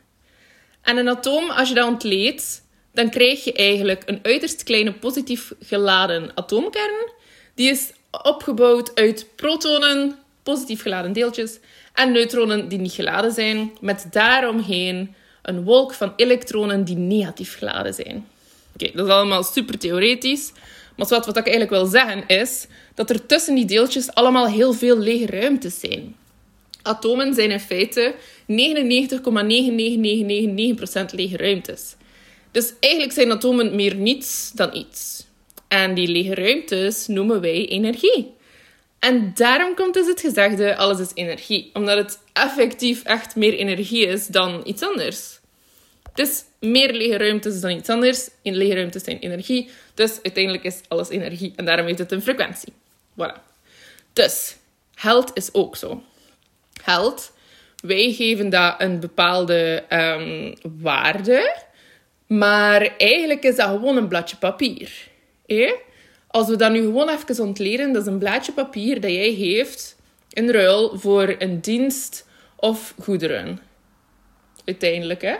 En 0.82 0.98
een 0.98 1.10
atoom, 1.10 1.50
als 1.50 1.70
je 1.70 1.76
dat 1.76 1.88
ontleedt, 1.88 2.62
dan 2.94 3.10
krijg 3.10 3.44
je 3.44 3.54
eigenlijk 3.54 4.04
een 4.06 4.20
uiterst 4.24 4.64
kleine 4.64 4.94
positief 4.94 5.54
geladen 5.60 6.32
atoomkern. 6.36 7.12
Die 7.56 7.70
is 7.70 7.92
opgebouwd 8.24 8.96
uit 8.96 9.28
protonen, 9.36 10.16
positief 10.44 10.82
geladen 10.82 11.14
deeltjes, 11.14 11.60
en 11.98 12.12
neutronen 12.12 12.68
die 12.68 12.80
niet 12.80 12.92
geladen 12.92 13.32
zijn, 13.32 13.72
met 13.82 14.08
daaromheen 14.12 15.16
een 15.42 15.64
wolk 15.64 15.94
van 15.94 16.14
elektronen 16.16 16.84
die 16.84 16.96
negatief 16.96 17.58
geladen 17.58 17.94
zijn. 17.94 18.28
Oké, 18.74 18.92
dat 18.94 19.08
is 19.08 19.14
allemaal 19.14 19.44
super 19.44 19.78
theoretisch, 19.78 20.52
maar 20.96 21.08
wat, 21.08 21.26
wat 21.26 21.38
ik 21.38 21.48
eigenlijk 21.48 21.70
wil 21.70 21.86
zeggen 21.86 22.28
is 22.28 22.68
dat 22.96 23.10
er 23.10 23.26
tussen 23.26 23.56
die 23.56 23.66
deeltjes 23.66 24.14
allemaal 24.14 24.48
heel 24.48 24.74
veel 24.74 24.98
lege 24.98 25.26
ruimtes 25.26 25.80
zijn. 25.80 26.16
Atomen 26.82 27.34
zijn 27.34 27.52
in 27.52 27.60
feite 27.60 28.16
99,99999% 28.48 28.56
lege 31.12 31.38
ruimtes. 31.38 31.96
Dus 32.52 32.74
eigenlijk 32.80 33.14
zijn 33.14 33.32
atomen 33.32 33.76
meer 33.76 33.96
niets 33.96 34.52
dan 34.56 34.76
iets. 34.76 35.26
En 35.68 35.94
die 35.94 36.08
lege 36.08 36.36
ruimtes 36.36 37.08
noemen 37.08 37.42
wij 37.42 37.68
energie. 37.68 38.36
En 39.00 39.32
daarom 39.34 39.76
komt 39.76 39.94
dus 39.94 40.08
het 40.08 40.22
gezegde, 40.22 40.76
alles 40.76 41.00
is 41.00 41.12
energie. 41.14 41.70
Omdat 41.74 41.98
het 41.98 42.20
effectief 42.34 43.04
echt 43.04 43.36
meer 43.36 43.54
energie 43.54 44.06
is 44.06 44.28
dan 44.28 44.62
iets 44.66 44.84
anders. 44.84 45.40
Dus 46.14 46.44
meer 46.60 46.94
lege 46.94 47.18
ruimtes 47.18 47.60
dan 47.60 47.72
iets 47.72 47.90
anders. 47.90 48.30
In 48.42 48.56
lege 48.56 48.74
ruimtes 48.74 49.04
zijn 49.04 49.20
energie. 49.20 49.70
Dus 49.94 50.20
uiteindelijk 50.24 50.64
is 50.64 50.82
alles 50.88 51.10
energie. 51.10 51.54
En 51.56 51.66
daarom 51.66 51.86
heeft 51.86 52.00
het 52.00 52.12
een 52.12 52.22
frequentie. 52.22 52.74
Voilà. 53.14 53.42
Dus, 54.14 54.56
geld 54.96 55.32
is 55.34 55.54
ook 55.54 55.76
zo. 55.76 56.04
Geld, 56.84 57.32
wij 57.76 58.14
geven 58.14 58.50
dat 58.50 58.76
een 58.78 59.00
bepaalde 59.00 59.84
um, 59.90 60.56
waarde. 60.82 61.56
Maar 62.28 62.82
eigenlijk 62.98 63.44
is 63.44 63.56
dat 63.56 63.68
gewoon 63.68 63.98
een 63.98 64.08
bladje 64.08 64.38
papier. 64.38 64.92
Eh? 65.46 65.72
Als 66.28 66.48
we 66.48 66.56
dat 66.56 66.72
nu 66.72 66.82
gewoon 66.82 67.10
even 67.10 67.44
ontleden, 67.44 67.94
dat 67.94 68.02
is 68.02 68.08
een 68.08 68.18
blaadje 68.18 68.52
papier 68.52 69.02
dat 69.02 69.12
jij 69.12 69.36
geeft 69.36 69.96
in 70.30 70.50
ruil 70.50 71.00
voor 71.00 71.36
een 71.38 71.62
dienst 71.62 72.28
of 72.56 72.94
goederen. 73.02 73.60
Uiteindelijk, 74.66 75.22
hè. 75.22 75.36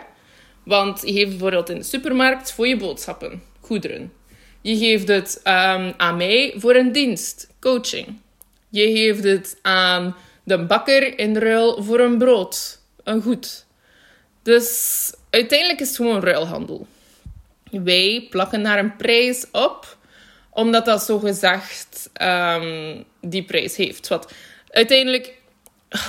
Want 0.64 1.00
je 1.00 1.12
geeft 1.12 1.30
bijvoorbeeld 1.30 1.68
in 1.68 1.78
de 1.78 1.84
supermarkt 1.84 2.52
voor 2.52 2.66
je 2.66 2.76
boodschappen 2.76 3.42
goederen. 3.60 4.12
Je 4.60 4.76
geeft 4.76 5.08
het 5.08 5.40
um, 5.44 5.94
aan 5.96 6.16
mij 6.16 6.54
voor 6.56 6.74
een 6.74 6.92
dienst, 6.92 7.48
coaching. 7.60 8.20
Je 8.68 8.92
geeft 8.92 9.24
het 9.24 9.58
aan 9.62 10.16
de 10.42 10.64
bakker 10.64 11.18
in 11.18 11.36
ruil 11.36 11.82
voor 11.82 12.00
een 12.00 12.18
brood, 12.18 12.80
een 13.04 13.22
goed. 13.22 13.66
Dus 14.42 15.12
uiteindelijk 15.30 15.80
is 15.80 15.88
het 15.88 15.96
gewoon 15.96 16.20
ruilhandel. 16.20 16.86
Wij 17.70 18.26
plakken 18.30 18.62
daar 18.62 18.78
een 18.78 18.96
prijs 18.96 19.46
op 19.52 19.97
omdat 20.58 20.84
dat 20.84 21.02
zo 21.02 21.18
gezegd 21.18 22.10
um, 22.22 23.04
die 23.20 23.42
prijs 23.42 23.76
heeft. 23.76 24.08
Wat 24.08 24.32
uiteindelijk 24.70 25.34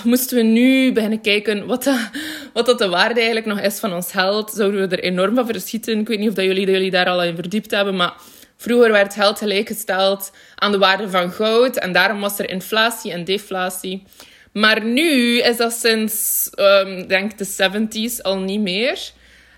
moesten 0.03 0.37
we 0.37 0.43
nu 0.43 0.91
beginnen 0.93 1.21
kijken 1.21 1.65
wat, 1.65 1.83
dat, 1.83 2.09
wat 2.53 2.79
de 2.79 2.87
waarde 2.87 3.15
eigenlijk 3.15 3.45
nog 3.45 3.59
is 3.59 3.79
van 3.79 3.93
ons 3.93 4.11
geld, 4.11 4.51
zouden 4.51 4.89
we 4.89 4.95
er 4.95 5.03
enorm 5.03 5.35
van 5.35 5.45
verschieten. 5.45 5.99
Ik 5.99 6.07
weet 6.07 6.19
niet 6.19 6.29
of 6.29 6.35
dat 6.35 6.45
jullie, 6.45 6.65
dat 6.65 6.75
jullie 6.75 6.91
daar 6.91 7.09
al 7.09 7.23
in 7.23 7.35
verdiept 7.35 7.71
hebben, 7.71 7.95
maar 7.95 8.13
vroeger 8.57 8.91
werd 8.91 9.13
geld 9.13 9.37
gelijkgesteld 9.37 10.31
aan 10.55 10.71
de 10.71 10.77
waarde 10.77 11.09
van 11.09 11.31
goud 11.31 11.77
en 11.77 11.91
daarom 11.91 12.19
was 12.19 12.39
er 12.39 12.49
inflatie 12.49 13.11
en 13.11 13.23
deflatie. 13.23 14.03
Maar 14.53 14.83
nu 14.83 15.39
is 15.39 15.57
dat 15.57 15.73
sinds, 15.73 16.49
um, 16.55 17.07
denk 17.07 17.37
de 17.37 17.47
70s 17.47 18.21
al 18.21 18.39
niet 18.39 18.61
meer. 18.61 19.11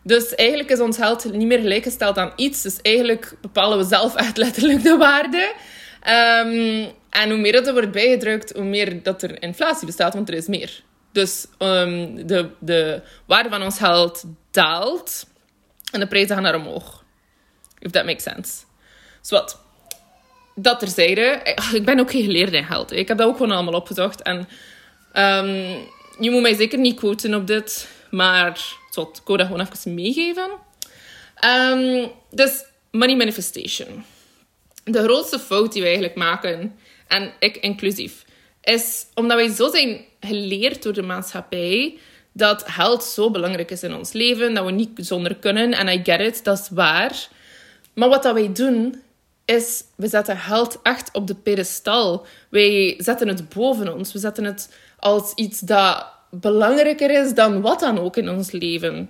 Dus 0.03 0.35
eigenlijk 0.35 0.69
is 0.69 0.79
ons 0.79 0.97
geld 0.97 1.33
niet 1.33 1.47
meer 1.47 1.59
gelijkgesteld 1.59 2.17
aan 2.17 2.33
iets. 2.35 2.61
Dus 2.61 2.79
eigenlijk 2.81 3.33
bepalen 3.41 3.77
we 3.77 3.83
zelf 3.83 4.15
echt 4.15 4.37
letterlijk 4.37 4.83
de 4.83 4.97
waarde. 4.97 5.53
Um, 6.47 6.91
en 7.09 7.29
hoe 7.29 7.39
meer 7.39 7.51
dat 7.51 7.67
er 7.67 7.73
wordt 7.73 7.91
bijgedrukt, 7.91 8.53
hoe 8.53 8.63
meer 8.63 9.03
dat 9.03 9.21
er 9.21 9.41
inflatie 9.41 9.85
bestaat, 9.85 10.13
want 10.13 10.29
er 10.29 10.35
is 10.35 10.47
meer. 10.47 10.83
Dus 11.11 11.45
um, 11.59 12.27
de, 12.27 12.49
de 12.59 13.01
waarde 13.25 13.49
van 13.49 13.63
ons 13.63 13.77
geld 13.77 14.23
daalt 14.51 15.25
en 15.91 15.99
de 15.99 16.07
prijzen 16.07 16.33
gaan 16.33 16.43
naar 16.43 16.55
omhoog. 16.55 17.03
If 17.79 17.91
that 17.91 18.05
makes 18.05 18.23
sense. 18.23 18.63
Dus 19.21 19.29
wat? 19.29 19.61
Dat 20.55 20.79
terzijde. 20.79 21.55
Ik 21.73 21.85
ben 21.85 21.99
ook 21.99 22.11
geen 22.11 22.23
geleerde 22.23 22.57
in 22.57 22.65
geld. 22.65 22.91
Ik 22.91 23.07
heb 23.07 23.17
dat 23.17 23.27
ook 23.27 23.37
gewoon 23.37 23.51
allemaal 23.51 23.73
opgezocht. 23.73 24.21
En 24.21 24.37
um, 25.13 25.87
je 26.19 26.31
moet 26.31 26.41
mij 26.41 26.55
zeker 26.55 26.79
niet 26.79 26.95
quoten 26.95 27.33
op 27.33 27.47
dit. 27.47 27.87
Maar 28.09 28.79
tot, 28.91 29.17
ik 29.17 29.37
dat 29.37 29.47
gewoon 29.47 29.67
even 29.71 29.93
meegeven. 29.93 30.49
Um, 31.45 32.11
dus 32.29 32.65
money 32.91 33.15
manifestation. 33.15 34.03
De 34.83 35.03
grootste 35.03 35.39
fout 35.39 35.71
die 35.71 35.81
we 35.81 35.87
eigenlijk 35.87 36.17
maken, 36.17 36.75
en 37.07 37.33
ik 37.39 37.57
inclusief, 37.57 38.25
is 38.61 39.05
omdat 39.13 39.37
wij 39.37 39.49
zo 39.49 39.69
zijn 39.69 40.05
geleerd 40.19 40.83
door 40.83 40.93
de 40.93 41.01
maatschappij 41.01 41.97
dat 42.31 42.63
geld 42.67 43.03
zo 43.03 43.31
belangrijk 43.31 43.71
is 43.71 43.83
in 43.83 43.95
ons 43.95 44.11
leven, 44.11 44.53
dat 44.53 44.65
we 44.65 44.71
niet 44.71 44.89
zonder 44.95 45.35
kunnen. 45.35 45.71
En 45.73 45.87
I 45.87 46.01
get 46.03 46.19
it, 46.19 46.43
dat 46.43 46.59
is 46.59 46.69
waar. 46.69 47.27
Maar 47.93 48.09
wat 48.09 48.23
dat 48.23 48.33
wij 48.33 48.51
doen, 48.51 49.01
is 49.45 49.83
we 49.95 50.07
zetten 50.07 50.37
geld 50.37 50.79
echt 50.83 51.09
op 51.13 51.27
de 51.27 51.35
pedestal. 51.35 52.25
Wij 52.49 52.95
zetten 52.97 53.27
het 53.27 53.49
boven 53.49 53.93
ons. 53.93 54.13
We 54.13 54.19
zetten 54.19 54.43
het 54.43 54.73
als 54.99 55.33
iets 55.35 55.59
dat 55.59 56.07
belangrijker 56.31 57.11
is 57.25 57.33
dan 57.33 57.61
wat 57.61 57.79
dan 57.79 57.99
ook 57.99 58.17
in 58.17 58.29
ons 58.29 58.51
leven. 58.51 59.09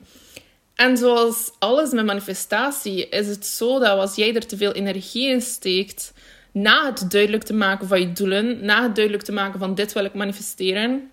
En 0.75 0.98
zoals 0.98 1.51
alles 1.60 1.92
met 1.92 2.06
manifestatie 2.06 3.10
is 3.10 3.28
het 3.28 3.46
zo 3.46 3.80
dat 3.80 4.00
als 4.00 4.16
jij 4.16 4.36
er 4.36 4.46
te 4.46 4.58
veel 4.58 4.72
energie 4.72 5.30
in 5.30 5.42
steekt, 5.42 6.13
na 6.51 6.86
het 6.86 7.12
duidelijk 7.12 7.44
te 7.44 7.54
maken 7.54 7.88
van 7.88 8.00
je 8.00 8.12
doelen, 8.12 8.66
na 8.66 8.84
het 8.84 8.96
duidelijk 8.96 9.25
te 9.25 9.32
maken 9.32 9.60
van 9.60 9.75
dit 9.75 9.94
wil 9.94 10.06
ik 10.06 10.13
manifesteren, 10.13 11.12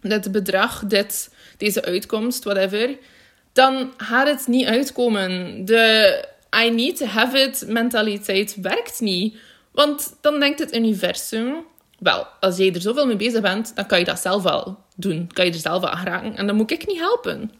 dit 0.00 0.32
bedrag, 0.32 0.84
dit, 0.86 1.34
deze 1.56 1.84
uitkomst, 1.84 2.44
whatever, 2.44 2.96
dan 3.52 3.92
gaat 3.96 4.26
het 4.26 4.46
niet 4.46 4.66
uitkomen. 4.66 5.64
De 5.64 6.24
I 6.64 6.70
need 6.70 6.96
to 6.96 7.06
have 7.06 7.38
it 7.38 7.64
mentaliteit 7.66 8.56
werkt 8.60 9.00
niet. 9.00 9.36
Want 9.72 10.16
dan 10.20 10.40
denkt 10.40 10.58
het 10.58 10.74
universum, 10.74 11.64
wel, 12.06 12.26
als 12.40 12.56
jij 12.56 12.74
er 12.74 12.80
zoveel 12.80 13.06
mee 13.06 13.16
bezig 13.16 13.40
bent, 13.40 13.76
dan 13.76 13.86
kan 13.86 13.98
je 13.98 14.04
dat 14.04 14.18
zelf 14.18 14.42
wel 14.42 14.78
doen. 14.96 15.30
Kan 15.32 15.44
je 15.44 15.52
er 15.52 15.58
zelf 15.58 15.84
aan 15.84 15.98
geraken. 15.98 16.36
En 16.36 16.46
dan 16.46 16.56
moet 16.56 16.70
ik 16.70 16.86
niet 16.86 16.98
helpen. 16.98 17.52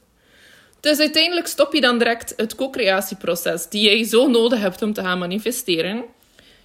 Dus 0.81 0.99
uiteindelijk 0.99 1.47
stop 1.47 1.73
je 1.75 1.81
dan 1.81 1.99
direct 1.99 2.33
het 2.37 2.55
co-creatieproces 2.55 3.69
die 3.69 3.89
jij 3.89 4.05
zo 4.05 4.29
nodig 4.29 4.61
hebt 4.61 4.83
om 4.83 4.93
te 4.93 5.01
gaan 5.01 5.19
manifesteren. 5.19 6.05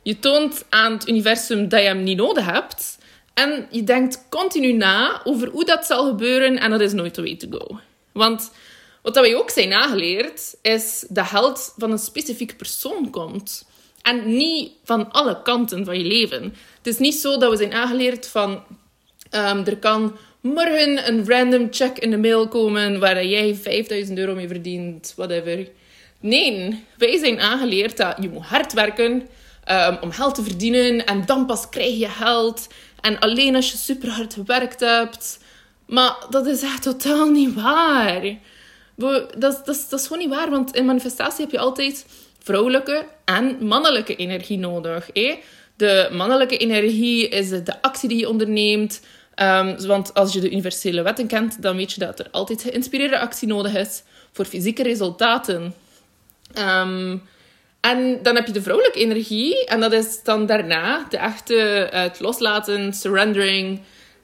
Je 0.03 0.19
toont 0.19 0.65
aan 0.69 0.91
het 0.91 1.07
universum 1.07 1.69
dat 1.69 1.81
je 1.81 1.87
hem 1.87 2.03
niet 2.03 2.17
nodig 2.17 2.45
hebt. 2.45 2.97
En 3.33 3.67
je 3.69 3.83
denkt 3.83 4.25
continu 4.29 4.73
na 4.73 5.21
over 5.23 5.49
hoe 5.49 5.65
dat 5.65 5.85
zal 5.85 6.07
gebeuren 6.07 6.59
en 6.59 6.69
dat 6.69 6.81
is 6.81 6.93
nooit 6.93 7.13
the 7.13 7.21
way 7.21 7.35
to 7.35 7.47
go. 7.49 7.79
Want 8.11 8.51
wat 9.01 9.15
wij 9.15 9.35
ook 9.35 9.49
zijn 9.49 9.69
nageleerd, 9.69 10.55
is 10.61 11.05
dat 11.09 11.25
geld 11.25 11.73
van 11.77 11.91
een 11.91 11.99
specifieke 11.99 12.55
persoon 12.55 13.09
komt. 13.09 13.65
En 14.01 14.37
niet 14.37 14.71
van 14.83 15.11
alle 15.11 15.41
kanten 15.41 15.85
van 15.85 15.97
je 15.97 16.05
leven. 16.05 16.43
Het 16.77 16.87
is 16.87 16.97
niet 16.97 17.15
zo 17.15 17.37
dat 17.37 17.49
we 17.49 17.57
zijn 17.57 17.73
aangeleerd 17.73 18.27
van... 18.27 18.63
Um, 19.31 19.65
er 19.65 19.77
kan 19.77 20.17
morgen 20.41 21.07
een 21.07 21.27
random 21.27 21.67
check 21.71 21.97
in 21.97 22.11
de 22.11 22.17
mail 22.17 22.47
komen 22.47 22.99
waar 22.99 23.25
jij 23.25 23.55
5000 23.55 24.17
euro 24.17 24.35
mee 24.35 24.47
verdient, 24.47 25.13
whatever. 25.15 25.67
Nee, 26.19 26.83
wij 26.97 27.17
zijn 27.17 27.39
aangeleerd 27.39 27.97
dat 27.97 28.15
je 28.19 28.29
moet 28.29 28.45
hard 28.45 28.73
werken 28.73 29.27
um, 29.71 29.97
om 30.01 30.11
geld 30.11 30.35
te 30.35 30.43
verdienen 30.43 31.05
en 31.05 31.25
dan 31.25 31.45
pas 31.45 31.69
krijg 31.69 31.97
je 31.97 32.09
geld. 32.09 32.67
En 33.01 33.19
alleen 33.19 33.55
als 33.55 33.71
je 33.71 33.77
super 33.77 34.09
hard 34.09 34.33
gewerkt 34.33 34.79
hebt. 34.79 35.39
Maar 35.85 36.15
dat 36.29 36.45
is 36.45 36.61
echt 36.61 36.81
totaal 36.81 37.29
niet 37.29 37.53
waar. 37.53 38.37
Dat, 38.95 39.65
dat 39.65 39.87
is 39.89 40.07
gewoon 40.07 40.17
niet 40.17 40.29
waar, 40.29 40.49
want 40.49 40.75
in 40.75 40.85
manifestatie 40.85 41.41
heb 41.41 41.51
je 41.51 41.59
altijd 41.59 42.05
vrouwelijke 42.43 43.05
en 43.25 43.57
mannelijke 43.59 44.15
energie 44.15 44.57
nodig. 44.57 45.09
De 45.75 46.09
mannelijke 46.11 46.57
energie 46.57 47.27
is 47.27 47.49
de 47.49 47.81
actie 47.81 48.09
die 48.09 48.17
je 48.17 48.29
onderneemt. 48.29 49.01
Um, 49.35 49.85
want 49.87 50.13
als 50.13 50.33
je 50.33 50.39
de 50.39 50.51
universele 50.51 51.01
wetten 51.01 51.27
kent, 51.27 51.61
dan 51.61 51.75
weet 51.75 51.91
je 51.91 51.99
dat 51.99 52.19
er 52.19 52.27
altijd 52.31 52.61
geïnspireerde 52.61 53.19
actie 53.19 53.47
nodig 53.47 53.75
is 53.75 54.03
voor 54.31 54.45
fysieke 54.45 54.83
resultaten. 54.83 55.73
Um, 56.57 57.21
en 57.79 58.19
dan 58.21 58.35
heb 58.35 58.47
je 58.47 58.53
de 58.53 58.61
vrouwelijke 58.61 58.99
energie, 58.99 59.65
en 59.65 59.79
dat 59.79 59.93
is 59.93 60.23
dan 60.23 60.45
daarna 60.45 61.05
de 61.09 61.17
echte 61.17 61.87
het 61.91 62.19
loslaten, 62.19 62.93
surrendering. 62.93 63.79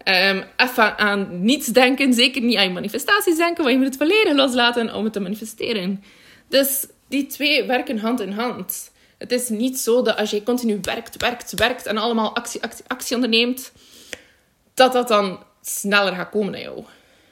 Um, 0.06 0.44
even 0.58 0.98
aan 0.98 1.28
niets 1.44 1.68
denken, 1.68 2.14
zeker 2.14 2.42
niet 2.42 2.58
aan 2.58 2.64
je 2.64 2.70
manifestaties 2.70 3.38
denken, 3.38 3.64
want 3.64 3.76
je 3.76 3.82
moet 3.82 3.88
het 3.88 3.98
volledig 3.98 4.34
loslaten 4.34 4.94
om 4.94 5.04
het 5.04 5.14
te 5.14 5.20
manifesteren. 5.20 6.04
Dus 6.50 6.86
die 7.08 7.26
twee 7.28 7.66
werken 7.66 8.00
hand 8.00 8.20
in 8.20 8.32
hand. 8.32 8.92
Het 9.18 9.32
is 9.32 9.50
niet 9.50 9.80
zo 9.80 10.02
dat 10.02 10.18
als 10.18 10.32
je 10.32 10.44
continu 10.44 10.80
werkt, 10.82 11.18
werkt, 11.18 11.54
werkt 11.54 11.86
en 11.86 11.98
allemaal 11.98 12.36
actie, 12.36 12.64
actie, 12.64 12.86
actie 12.88 13.16
onderneemt, 13.16 13.72
dat 14.74 14.94
dat 14.94 15.08
dan 15.08 15.44
sneller 15.62 16.16
gaat 16.16 16.30
komen 16.30 16.52
naar 16.52 16.62
jou. 16.62 16.84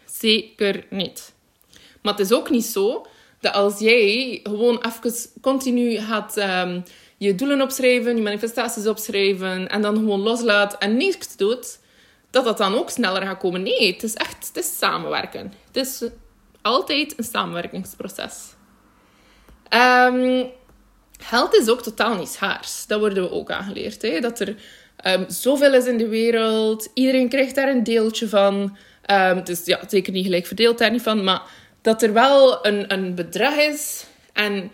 Zeker 0.06 0.86
niet. 0.90 1.34
Maar 2.02 2.14
het 2.14 2.26
is 2.26 2.32
ook 2.32 2.50
niet 2.50 2.66
zo 2.66 3.06
dat 3.40 3.54
als 3.54 3.80
jij 3.80 4.40
gewoon 4.44 4.86
even 4.86 5.14
continu 5.42 5.98
gaat 6.00 6.38
um, 6.38 6.84
je 7.18 7.36
doelen 7.36 7.62
opschrijven, 7.62 8.16
je 8.16 8.22
manifestaties 8.22 8.88
opschrijven 8.88 9.70
en 9.70 9.82
dan 9.82 9.96
gewoon 9.96 10.20
loslaat 10.20 10.78
en 10.78 10.98
niks 10.98 11.36
doet, 11.38 11.80
dat 12.30 12.44
dat 12.44 12.58
dan 12.58 12.76
ook 12.76 12.90
sneller 12.90 13.22
gaat 13.22 13.38
komen. 13.38 13.62
Nee, 13.64 13.94
het 13.94 14.04
is 14.04 14.14
echt 14.14 14.48
het 14.48 14.58
is 14.58 14.78
samenwerken. 14.78 15.54
Het 15.68 15.76
is 15.76 16.04
altijd 16.62 17.14
een 17.18 17.24
samenwerkingsproces. 17.24 18.55
Um, 19.76 20.52
geld 21.20 21.56
is 21.56 21.70
ook 21.70 21.82
totaal 21.82 22.16
niet 22.16 22.30
schaars. 22.30 22.86
Dat 22.88 23.00
worden 23.00 23.24
we 23.24 23.32
ook 23.32 23.52
aangeleerd. 23.52 24.02
Hè? 24.02 24.20
Dat 24.20 24.40
er 24.40 24.56
um, 25.06 25.26
zoveel 25.28 25.74
is 25.74 25.86
in 25.86 25.98
de 25.98 26.08
wereld. 26.08 26.90
Iedereen 26.94 27.30
krijgt 27.30 27.56
daar 27.56 27.70
een 27.70 27.84
deeltje 27.84 28.28
van. 28.28 28.78
Um, 29.12 29.44
dus 29.44 29.66
ja, 29.66 29.80
zeker 29.88 30.14
niet 30.14 30.26
gelijk 30.26 30.46
verdeeld 30.46 30.78
daar 30.78 30.92
niet 30.92 31.02
van. 31.02 31.24
Maar 31.24 31.42
dat 31.82 32.04
er 32.04 32.14
wel 32.14 32.66
een, 32.66 32.94
een 32.94 33.16
bedrag 33.16 33.56
is. 33.56 34.06
En 34.34 34.72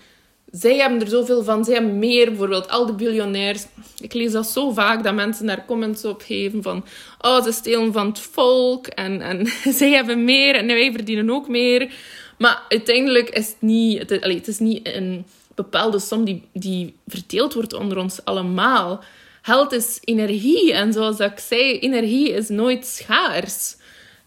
zij 0.52 0.76
hebben 0.76 1.02
er 1.02 1.08
zoveel 1.08 1.44
van. 1.44 1.66
Zij 1.66 1.74
hebben 1.74 2.00
meer. 2.00 2.26
Bijvoorbeeld 2.26 2.70
al 2.70 2.86
de 2.86 2.94
biljonairs. 2.94 3.66
Ik 4.00 4.14
lees 4.14 4.32
dat 4.32 4.48
zo 4.48 4.72
vaak 4.72 5.04
dat 5.04 5.14
mensen 5.14 5.46
daar 5.46 5.66
comments 5.66 6.06
op 6.06 6.22
geven 6.22 6.62
van... 6.62 6.86
Oh, 7.20 7.44
ze 7.44 7.52
stelen 7.52 7.94
van 7.94 8.08
het 8.08 8.20
volk. 8.20 8.88
En, 8.88 9.22
en 9.22 9.48
zij 9.80 9.92
hebben 9.92 10.24
meer 10.24 10.56
en 10.56 10.68
wij 10.68 10.92
verdienen 10.92 11.30
ook 11.30 11.48
meer. 11.48 11.94
Maar 12.42 12.62
uiteindelijk 12.70 13.30
is 13.30 13.48
het 13.48 13.62
niet... 13.62 14.10
Het, 14.10 14.48
is 14.48 14.60
niet 14.60 14.88
een 14.88 15.26
bepaalde 15.56 16.00
som 16.00 16.26
die, 16.26 16.44
die 16.54 16.96
verdeeld 17.08 17.54
wordt 17.54 17.74
onder 17.74 17.98
ons 17.98 18.26
allemaal. 18.26 19.04
Geld 19.42 19.72
is 19.72 19.98
energie. 20.04 20.74
En 20.74 20.94
zoals 20.94 21.20
ik 21.20 21.40
zei, 21.40 21.80
energie 21.80 22.32
is 22.32 22.50
nooit 22.50 22.86
schaars. 22.86 23.76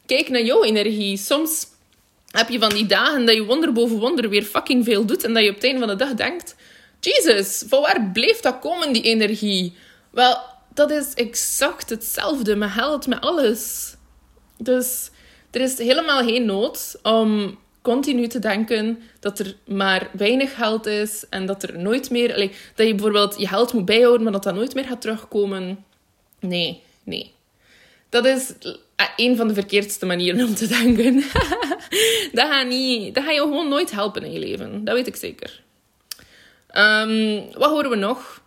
Kijk 0.07 0.29
naar 0.29 0.43
jouw 0.43 0.63
energie. 0.63 1.17
Soms 1.17 1.67
heb 2.31 2.49
je 2.49 2.59
van 2.59 2.69
die 2.69 2.87
dagen 2.87 3.27
dat 3.27 3.35
je 3.35 3.45
wonder 3.45 3.73
boven 3.73 3.99
wonder 3.99 4.29
weer 4.29 4.43
fucking 4.43 4.85
veel 4.85 5.05
doet. 5.05 5.25
En 5.25 5.35
dat 5.35 5.43
je 5.43 5.49
op 5.49 5.55
het 5.55 5.65
einde 5.65 5.79
van 5.79 5.89
de 5.89 5.97
dag 5.97 6.15
denkt... 6.15 6.57
Jesus, 7.01 7.65
van 7.69 7.81
waar 7.81 8.11
bleef 8.13 8.41
dat 8.41 8.59
komen, 8.59 8.93
die 8.93 9.03
energie? 9.03 9.75
Wel, 10.11 10.37
dat 10.75 10.91
is 10.91 11.15
exact 11.15 11.91
hetzelfde 11.91 12.57
met 12.57 12.71
geld, 12.71 13.07
met 13.07 13.21
alles. 13.21 13.95
Dus 14.59 15.11
er 15.51 15.61
is 15.61 15.79
helemaal 15.79 16.25
geen 16.25 16.45
nood 16.45 16.99
om 17.03 17.59
continu 17.85 18.27
te 18.27 18.39
denken 18.39 19.03
dat 19.21 19.39
er 19.39 19.57
maar 19.67 20.09
weinig 20.13 20.55
geld 20.55 20.87
is 20.87 21.25
en 21.31 21.47
dat 21.47 21.63
er 21.63 21.79
nooit 21.79 22.11
meer... 22.11 22.35
Allee, 22.35 22.51
dat 22.75 22.87
je 22.87 22.95
bijvoorbeeld 22.95 23.39
je 23.39 23.49
geld 23.49 23.73
moet 23.73 23.85
bijhouden, 23.85 24.23
maar 24.23 24.33
dat 24.33 24.43
dat 24.43 24.55
nooit 24.55 24.75
meer 24.75 24.85
gaat 24.85 25.01
terugkomen. 25.01 25.85
Nee, 26.41 26.83
nee. 27.03 27.33
Dat 28.09 28.25
is 28.25 28.53
een 29.17 29.37
van 29.37 29.49
de 29.49 29.55
verkeerdste 29.55 30.07
manieren 30.07 30.47
om 30.47 30.55
te 30.55 30.67
denken. 30.67 31.15
dat, 32.33 32.49
gaat 32.49 32.67
niet, 32.67 33.15
dat 33.15 33.25
gaat 33.25 33.35
je 33.35 33.41
gewoon 33.41 33.69
nooit 33.69 33.91
helpen 33.91 34.23
in 34.23 34.33
je 34.33 34.39
leven. 34.39 34.85
Dat 34.85 34.95
weet 34.95 35.07
ik 35.07 35.17
zeker. 35.17 35.63
Um, 36.77 37.45
wat 37.53 37.71
horen 37.71 37.91
we 37.91 37.97
nog? 37.97 38.43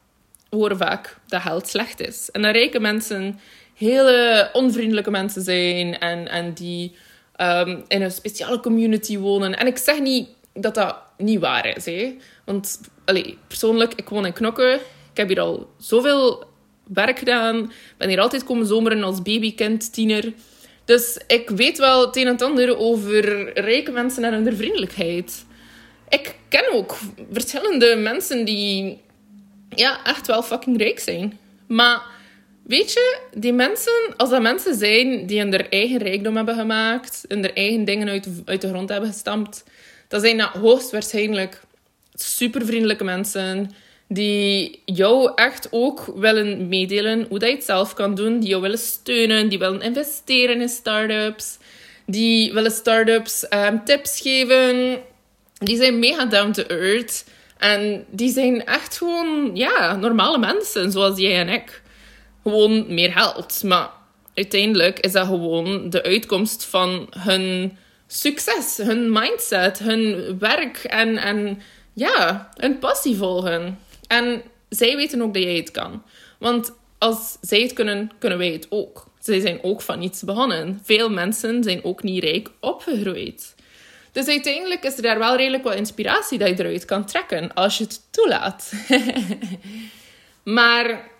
We 0.50 0.56
horen 0.56 0.78
vaak 0.78 1.18
dat 1.28 1.42
geld 1.42 1.68
slecht 1.68 2.00
is. 2.00 2.30
En 2.32 2.42
dat 2.42 2.56
rijke 2.56 2.80
mensen 2.80 3.40
hele 3.74 4.50
onvriendelijke 4.54 5.12
mensen 5.12 5.42
zijn 5.42 6.00
en, 6.00 6.28
en 6.28 6.54
die 6.54 6.96
um, 7.38 7.84
in 7.88 8.02
een 8.02 8.12
speciale 8.12 8.60
community 8.60 9.18
wonen. 9.18 9.58
En 9.58 9.68
ik 9.68 9.78
zeg 9.78 10.00
niet 10.00 10.28
dat 10.54 10.76
dat 10.76 10.96
niet 11.18 11.40
waar 11.40 11.76
is. 11.78 11.86
Hè? 11.86 12.16
Want 12.46 12.80
allee, 13.06 13.38
persoonlijk, 13.48 13.94
ik 13.94 14.10
woon 14.10 14.26
in 14.26 14.34
Knokke. 14.34 14.80
Ik 15.12 15.18
heb 15.18 15.28
hier 15.28 15.40
al 15.40 15.70
zoveel 15.78 16.44
werk 16.88 17.20
gedaan. 17.20 17.72
ben 17.98 18.10
hier 18.10 18.20
altijd 18.20 18.44
komen 18.44 18.66
zomeren 18.66 19.04
als 19.04 19.22
babykind, 19.22 19.94
tiener. 19.94 20.34
Dus 20.86 21.20
ik 21.28 21.50
weet 21.50 21.78
wel 21.78 22.06
het 22.06 22.16
een 22.16 22.28
en 22.28 22.38
ander 22.38 22.78
over 22.78 23.54
rijke 23.60 23.92
mensen 23.92 24.24
en 24.24 24.34
hun 24.34 24.56
vriendelijkheid. 24.56 25.46
Ik 26.10 26.36
ken 26.50 26.74
ook 26.74 26.98
verschillende 27.32 27.96
mensen 27.96 28.46
die 28.46 29.02
ja, 29.70 30.04
echt 30.04 30.28
wel 30.28 30.44
fucking 30.44 30.78
rijk 30.78 31.00
zijn. 31.00 31.40
Maar 31.68 32.02
weet 32.68 32.94
je, 32.94 33.20
die 33.34 33.54
mensen, 33.54 34.14
als 34.18 34.30
dat 34.30 34.42
mensen 34.42 34.76
zijn 34.76 35.26
die 35.26 35.40
hun 35.40 35.70
eigen 35.70 35.98
rijkdom 35.98 36.36
hebben 36.36 36.56
gemaakt, 36.56 37.26
hun 37.28 37.54
eigen 37.54 37.86
dingen 37.86 38.10
uit, 38.10 38.28
uit 38.46 38.62
de 38.62 38.68
grond 38.68 38.90
hebben 38.90 39.10
gestampt, 39.10 39.64
dan 40.08 40.20
zijn 40.20 40.38
dat 40.38 40.50
hoogstwaarschijnlijk 40.50 41.62
supervriendelijke 42.14 43.04
mensen 43.04 43.72
die 44.08 44.82
jou 44.86 45.32
echt 45.36 45.68
ook 45.72 46.14
willen 46.16 46.68
meedelen 46.68 47.26
hoe 47.30 47.40
dat 47.40 47.50
je 47.50 47.56
het 47.56 47.64
zelf 47.64 47.94
kan 47.94 48.16
doen, 48.16 48.40
die 48.40 48.50
jou 48.50 48.62
willen 48.62 48.78
steunen, 48.78 49.50
die 49.50 49.60
willen 49.60 49.82
investeren 49.82 50.62
in 50.62 50.70
startups, 50.70 51.58
die 52.06 52.54
willen 52.54 52.72
startups 52.72 53.46
um, 53.54 53.84
tips 53.84 54.22
geven. 54.22 55.00
Die 55.58 55.78
zijn 55.78 56.00
mega 56.00 56.26
down 56.26 56.52
to 56.52 56.64
earth 56.64 57.26
en 57.58 58.06
die 58.10 58.32
zijn 58.32 58.66
echt 58.66 58.98
gewoon 58.98 59.52
ja, 59.54 59.96
normale 59.96 60.38
mensen 60.38 60.92
zoals 60.92 61.20
jij 61.20 61.40
en 61.40 61.50
ik. 61.50 61.82
Gewoon 62.48 62.94
meer 62.94 63.12
geld, 63.12 63.64
maar 63.64 63.90
uiteindelijk 64.34 65.00
is 65.00 65.12
dat 65.12 65.28
gewoon 65.28 65.90
de 65.90 66.04
uitkomst 66.04 66.66
van 66.66 67.08
hun 67.18 67.78
succes, 68.08 68.78
hun 68.78 69.12
mindset, 69.12 69.80
hun 69.80 70.36
werk 70.40 70.78
en, 70.78 71.18
en 71.18 71.62
ja, 71.94 72.50
hun 72.54 72.80
passie 72.80 73.18
volgen. 73.18 73.80
En 74.08 74.42
zij 74.70 74.96
weten 74.96 75.22
ook 75.22 75.34
dat 75.34 75.44
jij 75.44 75.56
het 75.56 75.72
kan. 75.72 76.04
Want 76.40 76.74
als 76.98 77.38
zij 77.42 77.62
het 77.62 77.74
kunnen, 77.74 78.12
kunnen 78.20 78.38
wij 78.38 78.52
het 78.52 78.68
ook. 78.70 79.08
Zij 79.20 79.40
zijn 79.40 79.60
ook 79.64 79.82
van 79.82 80.02
iets 80.02 80.24
begonnen. 80.24 80.80
Veel 80.84 81.10
mensen 81.10 81.64
zijn 81.64 81.84
ook 81.84 82.04
niet 82.04 82.24
rijk 82.24 82.50
opgegroeid. 82.60 83.56
Dus 84.12 84.28
uiteindelijk 84.28 84.84
is 84.84 84.96
er 84.96 85.02
daar 85.02 85.20
wel 85.20 85.36
redelijk 85.36 85.64
wat 85.64 85.76
inspiratie 85.76 86.38
dat 86.38 86.48
je 86.48 86.60
eruit 86.60 86.86
kan 86.86 87.06
trekken 87.06 87.54
als 87.54 87.78
je 87.78 87.84
het 87.84 88.02
toelaat. 88.12 88.74
maar 90.44 91.16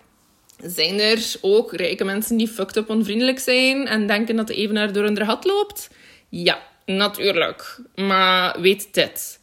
zijn 0.62 1.00
er 1.00 1.34
ook 1.40 1.72
rijke 1.72 2.04
mensen 2.04 2.36
die 2.36 2.48
fucked 2.48 2.76
up 2.76 2.90
onvriendelijk 2.90 3.38
zijn 3.38 3.86
en 3.86 4.06
denken 4.06 4.36
dat 4.36 4.46
de 4.46 4.54
evenaar 4.54 4.92
door 4.92 5.04
hun 5.04 5.24
gat 5.24 5.44
loopt? 5.44 5.90
Ja, 6.28 6.62
natuurlijk. 6.86 7.80
Maar 7.94 8.60
weet 8.60 8.94
dit. 8.94 9.38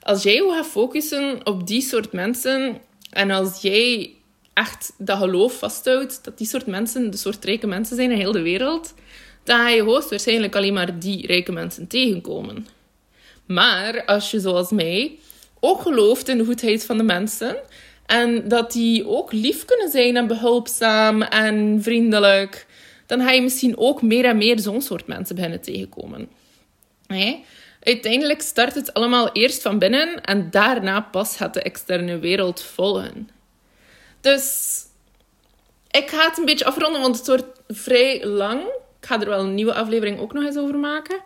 Als 0.00 0.22
jij 0.22 0.34
je 0.34 0.52
gaat 0.56 0.66
focussen 0.66 1.46
op 1.46 1.66
die 1.66 1.82
soort 1.82 2.12
mensen 2.12 2.80
en 3.10 3.30
als 3.30 3.62
jij 3.62 4.14
echt 4.52 4.92
dat 4.98 5.18
geloof 5.18 5.58
vasthoudt 5.58 6.24
dat 6.24 6.38
die 6.38 6.46
soort 6.46 6.66
mensen 6.66 7.10
de 7.10 7.16
soort 7.16 7.44
rijke 7.44 7.66
mensen 7.66 7.96
zijn 7.96 8.10
in 8.10 8.18
heel 8.18 8.32
de 8.32 8.42
wereld, 8.42 8.94
dan 9.44 9.58
ga 9.58 9.68
je 9.68 9.82
hoogstwaarschijnlijk 9.82 10.56
alleen 10.56 10.72
maar 10.72 10.98
die 10.98 11.26
rijke 11.26 11.52
mensen 11.52 11.86
tegenkomen. 11.86 12.66
Maar 13.46 14.04
als 14.04 14.30
je 14.30 14.40
zoals 14.40 14.70
mij 14.70 15.18
ook 15.60 15.80
gelooft 15.80 16.28
in 16.28 16.38
de 16.38 16.44
goedheid 16.44 16.84
van 16.84 16.96
de 16.96 17.02
mensen 17.02 17.56
en 18.06 18.48
dat 18.48 18.72
die 18.72 19.08
ook 19.08 19.32
lief 19.32 19.64
kunnen 19.64 19.90
zijn 19.90 20.16
en 20.16 20.26
behulpzaam 20.26 21.22
en 21.22 21.82
vriendelijk, 21.82 22.66
dan 23.06 23.20
ga 23.20 23.30
je 23.30 23.42
misschien 23.42 23.78
ook 23.78 24.02
meer 24.02 24.24
en 24.24 24.36
meer 24.36 24.58
zo'n 24.58 24.82
soort 24.82 25.06
mensen 25.06 25.34
beginnen 25.34 25.60
tegenkomen. 25.60 26.28
Nee? 27.06 27.44
Uiteindelijk 27.82 28.42
start 28.42 28.74
het 28.74 28.94
allemaal 28.94 29.32
eerst 29.32 29.62
van 29.62 29.78
binnen 29.78 30.20
en 30.20 30.50
daarna 30.50 31.00
pas 31.00 31.36
gaat 31.36 31.54
de 31.54 31.62
externe 31.62 32.18
wereld 32.18 32.62
volgen. 32.62 33.28
Dus 34.20 34.76
ik 35.90 36.10
ga 36.10 36.28
het 36.28 36.38
een 36.38 36.44
beetje 36.44 36.64
afronden, 36.64 37.00
want 37.00 37.16
het 37.16 37.26
wordt 37.26 37.60
vrij 37.68 38.24
lang. 38.24 38.60
Ik 39.00 39.06
ga 39.08 39.20
er 39.20 39.28
wel 39.28 39.40
een 39.40 39.54
nieuwe 39.54 39.74
aflevering 39.74 40.18
ook 40.18 40.32
nog 40.32 40.44
eens 40.44 40.56
over 40.56 40.78
maken. 40.78 41.20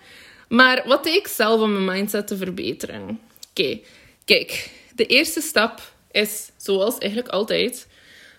Maar 0.48 0.82
wat 0.86 1.04
deed 1.04 1.14
ik 1.14 1.26
zelf 1.26 1.60
om 1.60 1.72
mijn 1.72 1.96
mindset 1.96 2.26
te 2.26 2.36
verbeteren? 2.36 3.20
Oké, 3.50 3.78
kijk. 4.24 4.70
De 4.94 5.06
eerste 5.06 5.40
stap 5.40 5.80
is, 6.16 6.50
zoals 6.56 6.98
eigenlijk 6.98 7.32
altijd, 7.32 7.86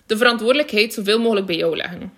de 0.06 0.18
verantwoordelijkheid 0.18 0.94
zoveel 0.94 1.20
mogelijk 1.20 1.46
bij 1.46 1.56
jou 1.56 1.76
leggen. 1.76 2.14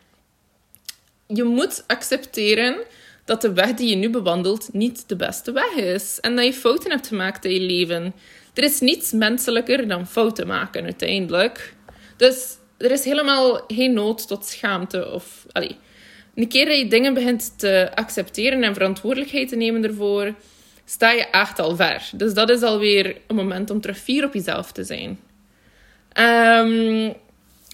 Je 1.27 1.43
moet 1.43 1.83
accepteren 1.87 2.77
dat 3.25 3.41
de 3.41 3.53
weg 3.53 3.73
die 3.73 3.89
je 3.89 3.95
nu 3.95 4.09
bewandelt 4.09 4.69
niet 4.73 5.09
de 5.09 5.15
beste 5.15 5.51
weg 5.51 5.71
is. 5.71 6.19
En 6.19 6.35
dat 6.35 6.45
je 6.45 6.53
fouten 6.53 6.91
hebt 6.91 7.07
gemaakt 7.07 7.45
in 7.45 7.53
je 7.53 7.59
leven. 7.59 8.13
Er 8.53 8.63
is 8.63 8.79
niets 8.79 9.11
menselijker 9.11 9.87
dan 9.87 10.07
fouten 10.07 10.47
maken 10.47 10.83
uiteindelijk. 10.83 11.73
Dus 12.17 12.57
er 12.77 12.91
is 12.91 13.03
helemaal 13.03 13.63
geen 13.67 13.93
nood 13.93 14.27
tot 14.27 14.45
schaamte. 14.45 15.11
Of, 15.11 15.45
allee, 15.51 15.75
een 16.35 16.47
keer 16.47 16.65
dat 16.65 16.77
je 16.77 16.87
dingen 16.87 17.13
begint 17.13 17.59
te 17.59 17.91
accepteren 17.95 18.63
en 18.63 18.73
verantwoordelijkheid 18.73 19.49
te 19.49 19.55
nemen 19.55 19.83
ervoor, 19.83 20.33
sta 20.85 21.11
je 21.11 21.25
echt 21.25 21.59
al 21.59 21.75
ver. 21.75 22.09
Dus 22.13 22.33
dat 22.33 22.49
is 22.49 22.61
alweer 22.61 23.17
een 23.27 23.35
moment 23.35 23.69
om 23.69 23.81
terug 23.81 23.97
fier 23.97 24.25
op 24.25 24.33
jezelf 24.33 24.71
te 24.71 24.83
zijn. 24.83 25.19
Um, 26.13 27.13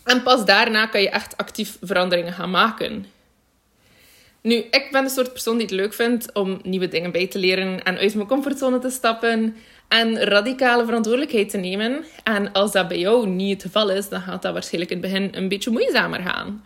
en 0.03 0.23
pas 0.23 0.45
daarna 0.45 0.85
kan 0.85 1.01
je 1.01 1.09
echt 1.09 1.37
actief 1.37 1.77
veranderingen 1.81 2.33
gaan 2.33 2.51
maken. 2.51 3.05
Nu, 4.41 4.55
ik 4.55 4.87
ben 4.91 5.03
de 5.03 5.09
soort 5.09 5.31
persoon 5.31 5.57
die 5.57 5.65
het 5.65 5.75
leuk 5.75 5.93
vindt 5.93 6.33
om 6.33 6.59
nieuwe 6.63 6.87
dingen 6.87 7.11
bij 7.11 7.27
te 7.27 7.39
leren 7.39 7.83
en 7.83 7.97
uit 7.97 8.15
mijn 8.15 8.27
comfortzone 8.27 8.79
te 8.79 8.89
stappen 8.89 9.55
en 9.87 10.23
radicale 10.23 10.85
verantwoordelijkheid 10.85 11.49
te 11.49 11.57
nemen. 11.57 12.03
En 12.23 12.51
als 12.51 12.71
dat 12.71 12.87
bij 12.87 12.99
jou 12.99 13.27
niet 13.27 13.53
het 13.53 13.61
geval 13.61 13.89
is, 13.89 14.09
dan 14.09 14.21
gaat 14.21 14.41
dat 14.41 14.53
waarschijnlijk 14.53 14.91
in 14.91 15.01
het 15.01 15.11
begin 15.11 15.29
een 15.31 15.47
beetje 15.47 15.71
moeizamer 15.71 16.21
gaan. 16.21 16.65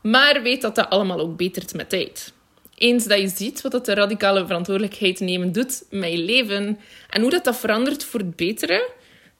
Maar 0.00 0.42
weet 0.42 0.62
dat 0.62 0.74
dat 0.74 0.90
allemaal 0.90 1.20
ook 1.20 1.36
betert 1.36 1.74
met 1.74 1.88
tijd. 1.88 2.32
Eens 2.74 3.04
dat 3.04 3.20
je 3.20 3.28
ziet 3.28 3.60
wat 3.60 3.72
dat 3.72 3.86
de 3.86 3.94
radicale 3.94 4.46
verantwoordelijkheid 4.46 5.20
nemen 5.20 5.52
doet 5.52 5.84
met 5.90 6.10
je 6.10 6.18
leven 6.18 6.78
en 7.10 7.20
hoe 7.20 7.30
dat, 7.30 7.44
dat 7.44 7.56
verandert 7.56 8.04
voor 8.04 8.20
het 8.20 8.36
betere, 8.36 8.90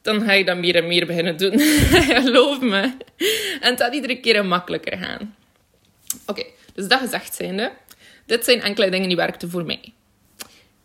dan 0.04 0.20
ga 0.22 0.32
je 0.32 0.44
dat 0.44 0.56
meer 0.56 0.76
en 0.76 0.86
meer 0.86 1.06
beginnen 1.06 1.36
doen. 1.36 1.60
Geloof 2.24 2.60
me. 2.60 2.80
En 3.60 3.70
het 3.70 3.80
gaat 3.80 3.94
iedere 3.94 4.20
keer 4.20 4.46
makkelijker 4.46 4.98
gaan. 4.98 5.36
Oké, 6.26 6.44
dus 6.74 6.88
dat 6.88 7.00
gezegd 7.00 7.34
zijnde, 7.34 7.72
dit 8.26 8.44
zijn 8.44 8.60
enkele 8.60 8.90
dingen 8.90 9.08
die 9.08 9.16
werkten 9.16 9.50
voor 9.50 9.64
mij. 9.64 9.92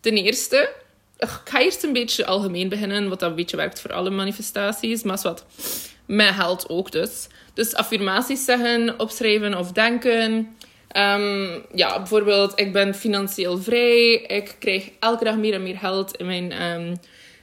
Ten 0.00 0.16
eerste, 0.16 0.72
ik 1.18 1.28
ga 1.44 1.60
eerst 1.60 1.82
een 1.82 1.92
beetje 1.92 2.26
algemeen 2.26 2.68
beginnen, 2.68 3.08
wat 3.08 3.20
dat 3.20 3.30
een 3.30 3.36
beetje 3.36 3.56
werkt 3.56 3.80
voor 3.80 3.92
alle 3.92 4.10
manifestaties, 4.10 5.02
maar 5.02 5.18
wat 5.22 5.46
met 6.06 6.34
geld 6.34 6.68
ook 6.68 6.92
dus. 6.92 7.26
Dus 7.54 7.74
affirmaties 7.74 8.44
zeggen, 8.44 8.98
opschrijven 8.98 9.58
of 9.58 9.72
denken. 9.72 10.56
Ehm, 10.88 11.58
ja, 11.74 11.96
bijvoorbeeld, 11.96 12.52
ik 12.60 12.72
ben 12.72 12.94
financieel 12.94 13.58
vrij. 13.58 14.12
Ik 14.12 14.56
krijg 14.58 14.90
elke 15.00 15.24
dag 15.24 15.36
meer 15.36 15.54
en 15.54 15.62
meer 15.62 15.78
geld 15.78 16.16
in 16.16 16.26
mijn, 16.26 16.62
um, 16.62 17.00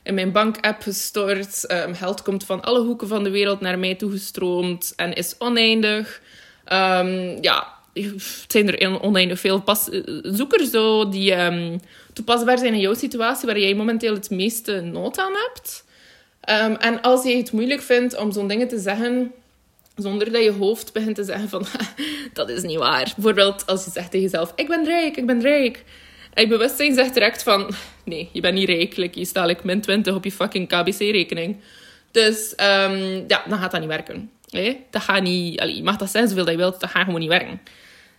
in 0.08 0.14
mijn 0.14 0.32
bankapp 0.32 0.82
gestort. 0.82 1.72
Um, 1.72 1.94
geld 1.94 2.22
komt 2.22 2.44
van 2.44 2.62
alle 2.62 2.80
hoeken 2.80 3.08
van 3.08 3.24
de 3.24 3.30
wereld 3.30 3.60
naar 3.60 3.80
mij 3.80 3.96
toegestroomd 3.96 4.94
en 4.96 5.14
is 5.14 5.36
oneindig. 5.38 6.22
ja, 7.42 7.76
het 7.94 8.46
zijn 8.48 8.78
er 8.78 9.02
oneindig 9.02 9.40
veel 9.40 9.62
pas 9.62 9.90
zoekers 10.22 10.70
zo 10.70 11.10
die 11.10 11.36
toepasbaar 12.14 12.58
zijn 12.58 12.74
in 12.74 12.80
jouw 12.80 12.94
situatie 12.94 13.46
waar 13.46 13.60
jij 13.60 13.74
momenteel 13.74 14.14
het 14.14 14.30
meeste 14.30 14.82
nood 14.82 15.20
aan 15.20 15.34
hebt. 15.46 15.86
en 16.82 17.02
als 17.02 17.24
je 17.24 17.38
het 17.38 17.52
moeilijk 17.52 17.82
vindt 17.82 18.18
om 18.18 18.32
zo'n 18.32 18.48
dingen 18.48 18.68
te 18.68 18.80
zeggen 18.80 19.32
zonder 19.98 20.32
dat 20.32 20.44
je 20.44 20.52
hoofd 20.52 20.94
begint 20.94 21.16
te 21.16 21.24
zeggen 21.24 21.50
van, 21.50 21.66
dat 22.34 22.50
is 22.50 22.62
niet 22.62 22.78
waar. 22.78 23.14
Bijvoorbeeld 23.16 23.66
als 23.66 23.86
je 23.86 23.92
zegt 23.92 24.12
tegen 24.12 24.30
jezelf, 24.30 24.54
ik 24.56 24.68
ben 24.68 24.86
rijk, 24.86 25.18
ik 25.18 25.26
ben 25.26 25.42
rijk. 25.42 25.84
En 26.38 26.48
bewustzijn 26.48 26.94
zegt 26.94 27.14
direct 27.14 27.44
van, 27.44 27.70
nee, 28.06 28.30
je 28.32 28.42
bent 28.42 28.54
niet 28.54 28.70
rijk. 28.70 29.16
je 29.16 29.26
staat 29.26 29.48
like 29.48 29.62
min 29.64 29.82
20 29.82 30.16
op 30.16 30.24
je 30.24 30.32
fucking 30.32 30.68
KBC-rekening. 30.68 31.58
Dus 32.12 32.52
um, 32.52 33.24
ja, 33.28 33.44
dan 33.48 33.58
gaat 33.58 33.72
dat 33.72 33.80
niet 33.80 33.90
werken. 33.90 34.32
Dat 34.90 35.02
gaat 35.02 35.22
niet... 35.22 35.60
Allee, 35.60 35.76
je 35.76 35.84
mag 35.84 35.98
dat 35.98 36.10
zijn 36.10 36.28
zoveel 36.28 36.44
dat 36.44 36.54
je 36.54 36.60
wilt, 36.60 36.80
dat 36.80 36.90
gaat 36.90 37.04
gewoon 37.04 37.20
niet 37.20 37.30
werken. 37.30 37.62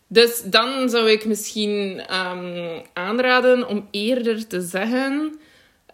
Dus 0.06 0.42
dan 0.44 0.88
zou 0.88 1.10
ik 1.10 1.24
misschien 1.24 2.02
um, 2.14 2.82
aanraden 2.92 3.68
om 3.68 3.88
eerder 3.90 4.46
te 4.46 4.60
zeggen 4.60 5.38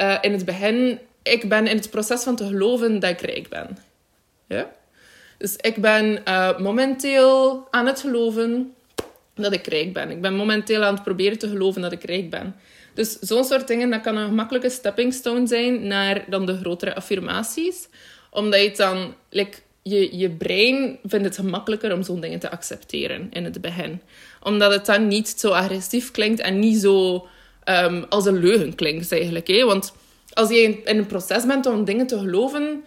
uh, 0.03 0.19
in 0.21 0.33
het 0.33 0.45
begin, 0.45 0.99
ik 1.23 1.49
ben 1.49 1.67
in 1.67 1.77
het 1.77 1.91
proces 1.91 2.23
van 2.23 2.37
te 2.37 2.47
geloven 2.47 3.01
dat 3.01 3.11
ik 3.11 3.21
rijk 3.21 3.49
ben. 3.49 3.79
Ja? 4.49 4.71
Dus 5.39 5.57
ik 5.57 5.77
ben 5.77 6.23
uh, 6.29 6.59
momenteel 6.59 7.67
aan 7.71 7.87
het 7.87 8.01
geloven 8.01 8.74
dat 9.35 9.53
ik 9.53 9.67
rijk 9.67 9.93
ben. 9.93 10.11
Ik 10.11 10.21
ben 10.21 10.35
momenteel 10.35 10.83
aan 10.83 10.95
het 10.95 11.03
proberen 11.03 11.39
te 11.39 11.49
geloven 11.49 11.83
dat 11.83 11.93
ik 11.93 12.05
rijk 12.05 12.31
ben. 12.31 12.55
Dus 12.95 13.19
zo'n 13.19 13.45
soort 13.45 13.69
dingen, 13.69 13.91
dat 13.91 14.01
kan 14.01 14.17
een 14.17 14.29
gemakkelijke 14.29 14.71
stepping 14.71 15.13
stone 15.13 15.47
zijn 15.47 15.87
naar 15.87 16.25
dan 16.29 16.47
de 16.47 16.57
grotere 16.57 16.95
affirmaties. 16.95 17.89
Omdat 18.31 18.61
je 18.61 18.73
dan, 18.77 19.15
je, 19.83 20.19
je 20.19 20.31
brein 20.31 20.99
vindt 21.05 21.25
het 21.25 21.37
gemakkelijker 21.37 21.93
om 21.93 22.03
zo'n 22.03 22.21
dingen 22.21 22.39
te 22.39 22.51
accepteren 22.51 23.27
in 23.31 23.45
het 23.45 23.61
begin. 23.61 24.01
Omdat 24.43 24.73
het 24.73 24.87
dan 24.87 25.09
niet 25.09 25.29
zo 25.29 25.51
agressief 25.51 26.11
klinkt 26.11 26.41
en 26.41 26.59
niet 26.59 26.81
zo 26.81 27.27
um, 27.65 28.05
als 28.09 28.27
een 28.27 28.39
leugen 28.39 28.75
klinkt 28.75 29.13
eigenlijk. 29.13 29.47
Hè? 29.47 29.65
Want 29.65 29.93
als 30.33 30.49
je 30.49 30.83
in 30.85 30.99
een 30.99 31.07
proces 31.07 31.47
bent 31.47 31.67
om 31.67 31.85
dingen 31.85 32.07
te 32.07 32.19
geloven, 32.19 32.85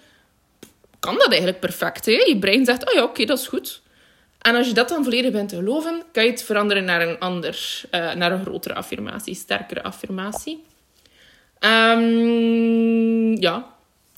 kan 1.00 1.16
dat 1.16 1.28
eigenlijk 1.28 1.60
perfect. 1.60 2.06
Hè? 2.06 2.12
Je 2.12 2.38
brein 2.40 2.66
zegt, 2.66 2.90
oh 2.90 2.94
ja, 2.94 3.04
oké, 3.04 3.26
dat 3.26 3.40
is 3.40 3.48
goed. 3.48 3.82
En 4.48 4.56
als 4.56 4.68
je 4.68 4.74
dat 4.74 4.90
dan 4.90 5.04
volledig 5.04 5.32
bent 5.32 5.50
te 5.50 5.56
geloven, 5.56 6.04
kan 6.12 6.24
je 6.24 6.30
het 6.30 6.44
veranderen 6.44 6.84
naar 6.84 7.08
een 7.08 7.20
ander, 7.20 7.82
uh, 7.92 8.14
naar 8.14 8.32
een 8.32 8.42
grotere 8.42 8.74
affirmatie, 8.74 9.36
sterkere 9.36 9.84
affirmatie. 9.84 10.64
Um, 11.60 13.42
ja, 13.42 13.74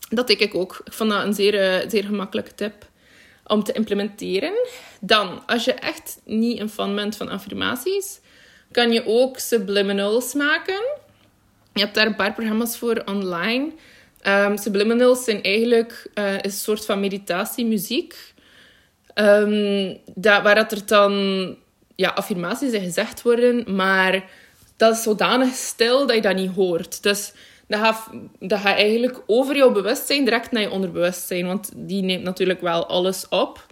dat 0.10 0.28
denk 0.28 0.40
ik 0.40 0.56
ook. 0.56 0.82
Ik 0.86 0.94
vond 0.94 1.10
dat 1.10 1.24
een 1.24 1.34
zeer, 1.34 1.54
uh, 1.54 1.90
zeer 1.90 2.04
gemakkelijke 2.04 2.56
tip 2.56 2.74
om 3.46 3.64
te 3.64 3.72
implementeren. 3.72 4.54
Dan, 5.02 5.44
als 5.48 5.66
je 5.66 5.74
echt 5.74 6.20
niet 6.26 6.60
een 6.60 6.70
fan 6.70 6.96
bent 6.96 7.18
van 7.18 7.30
affirmaties, 7.30 8.20
kan 8.72 8.92
je 8.92 9.06
ook 9.06 9.40
subliminals 9.40 10.34
maken. 10.34 10.82
Je 11.74 11.82
hebt 11.82 11.96
daar 11.96 12.06
een 12.06 12.16
paar 12.16 12.34
programma's 12.34 12.78
voor 12.78 13.02
online. 13.06 13.72
Um, 14.28 14.58
subliminals 14.58 15.24
zijn 15.24 15.44
eigenlijk 15.44 16.10
uh, 16.16 16.34
een 16.42 16.52
soort 16.52 16.86
van 16.86 17.00
meditatiemuziek. 17.00 18.34
Um, 19.20 19.98
waar 20.24 20.56
dat 20.56 20.72
er 20.72 20.86
dan 20.86 21.56
ja, 21.96 22.10
affirmaties 22.10 22.72
in 22.72 22.84
gezegd 22.84 23.22
worden, 23.22 23.76
maar 23.76 24.24
dat 24.78 24.96
is 24.96 25.04
zodanig 25.04 25.54
stil 25.54 26.08
dat 26.08 26.16
je 26.16 26.22
dat 26.22 26.36
niet 26.36 26.56
hoort. 26.56 27.04
Dus 27.04 27.34
dat 27.68 27.80
gaat, 27.80 28.10
eigenlijk 28.64 29.22
over 29.26 29.56
jouw 29.56 29.72
bewustzijn 29.72 30.24
direct 30.24 30.52
naar 30.52 30.62
je 30.62 30.72
onderbewustzijn, 30.72 31.46
want 31.46 31.72
die 31.76 32.02
neemt 32.02 32.24
natuurlijk 32.24 32.62
wel 32.62 32.88
alles 32.88 33.28
op. 33.30 33.66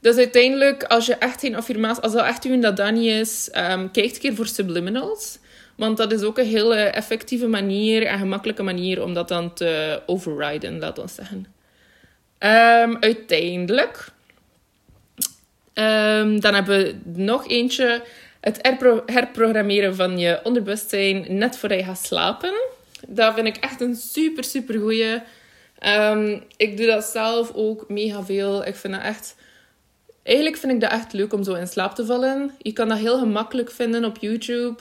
Dus 0.00 0.16
uiteindelijk, 0.16 0.82
als 0.84 1.06
je 1.06 1.14
echt 1.14 1.40
geen 1.40 1.56
affirmatie, 1.56 2.02
als 2.02 2.12
dat 2.12 2.24
echt 2.24 2.44
u 2.44 2.60
dat 2.60 2.76
dan 2.76 2.94
niet 2.94 3.10
is, 3.10 3.48
um, 3.48 3.90
kijk 3.90 4.14
een 4.14 4.18
keer 4.18 4.34
voor 4.34 4.46
subliminals. 4.46 5.38
Want 5.76 5.96
dat 5.96 6.12
is 6.12 6.22
ook 6.22 6.38
een 6.38 6.46
hele 6.46 6.76
effectieve 6.76 7.46
manier 7.46 8.06
en 8.06 8.18
gemakkelijke 8.18 8.62
manier 8.62 9.02
om 9.02 9.14
dat 9.14 9.28
dan 9.28 9.54
te 9.54 10.02
overriden, 10.06 10.78
laten 10.78 11.04
we 11.04 11.10
zeggen. 11.10 11.46
Um, 12.38 12.96
uiteindelijk, 13.00 14.10
um, 15.78 16.40
dan 16.40 16.54
hebben 16.54 16.78
we 16.78 16.96
nog 17.04 17.48
eentje. 17.48 18.02
Het 18.40 18.58
herprogrammeren 19.06 19.94
van 19.94 20.18
je 20.18 20.40
onderbewustzijn 20.42 21.26
net 21.28 21.58
voordat 21.58 21.78
je 21.78 21.84
gaat 21.84 22.04
slapen. 22.04 22.52
Dat 23.06 23.34
vind 23.34 23.46
ik 23.46 23.56
echt 23.56 23.80
een 23.80 23.96
super, 23.96 24.44
super 24.44 24.80
goeie. 24.80 25.22
Ehm, 25.78 26.40
ik 26.56 26.76
doe 26.76 26.86
dat 26.86 27.04
zelf 27.04 27.52
ook 27.54 27.88
mega 27.88 28.24
veel. 28.24 28.66
Ik 28.66 28.76
vind 28.76 28.94
dat 28.94 29.02
echt... 29.02 29.36
Eigenlijk 30.22 30.56
vind 30.56 30.72
ik 30.72 30.80
dat 30.80 30.90
echt 30.90 31.12
leuk 31.12 31.32
om 31.32 31.42
zo 31.42 31.54
in 31.54 31.66
slaap 31.66 31.94
te 31.94 32.06
vallen. 32.06 32.50
Je 32.58 32.72
kan 32.72 32.88
dat 32.88 32.98
heel 32.98 33.18
gemakkelijk 33.18 33.70
vinden 33.70 34.04
op 34.04 34.18
YouTube. 34.20 34.76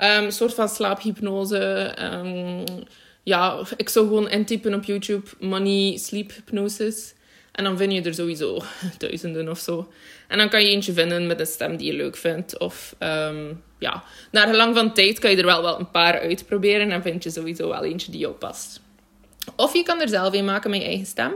Um, 0.00 0.24
een 0.24 0.32
soort 0.32 0.54
van 0.54 0.68
slaaphypnose. 0.68 1.94
Ja, 3.22 3.58
ik 3.76 3.88
zou 3.88 4.06
gewoon 4.06 4.28
intypen 4.28 4.74
op 4.74 4.84
YouTube 4.84 5.30
money 5.40 5.96
sleep 5.96 6.32
hypnosis. 6.32 7.13
En 7.54 7.64
dan 7.64 7.76
vind 7.76 7.92
je 7.92 8.02
er 8.02 8.14
sowieso 8.14 8.62
duizenden 8.98 9.48
of 9.48 9.58
zo. 9.58 9.92
En 10.28 10.38
dan 10.38 10.48
kan 10.48 10.62
je 10.62 10.70
eentje 10.70 10.92
vinden 10.92 11.26
met 11.26 11.40
een 11.40 11.46
stem 11.46 11.76
die 11.76 11.86
je 11.86 11.96
leuk 11.96 12.16
vindt. 12.16 12.58
Of 12.58 12.94
um, 12.98 13.62
ja, 13.78 14.02
naar 14.30 14.48
gelang 14.48 14.76
van 14.76 14.94
tijd 14.94 15.18
kan 15.18 15.30
je 15.30 15.36
er 15.36 15.44
wel, 15.44 15.62
wel 15.62 15.78
een 15.78 15.90
paar 15.90 16.20
uitproberen. 16.20 16.90
En 16.90 17.02
vind 17.02 17.22
je 17.22 17.30
sowieso 17.30 17.68
wel 17.68 17.84
eentje 17.84 18.10
die 18.10 18.20
jou 18.20 18.34
past. 18.34 18.80
Of 19.56 19.74
je 19.74 19.82
kan 19.82 20.00
er 20.00 20.08
zelf 20.08 20.34
een 20.34 20.44
maken 20.44 20.70
met 20.70 20.80
je 20.80 20.86
eigen 20.86 21.06
stem. 21.06 21.32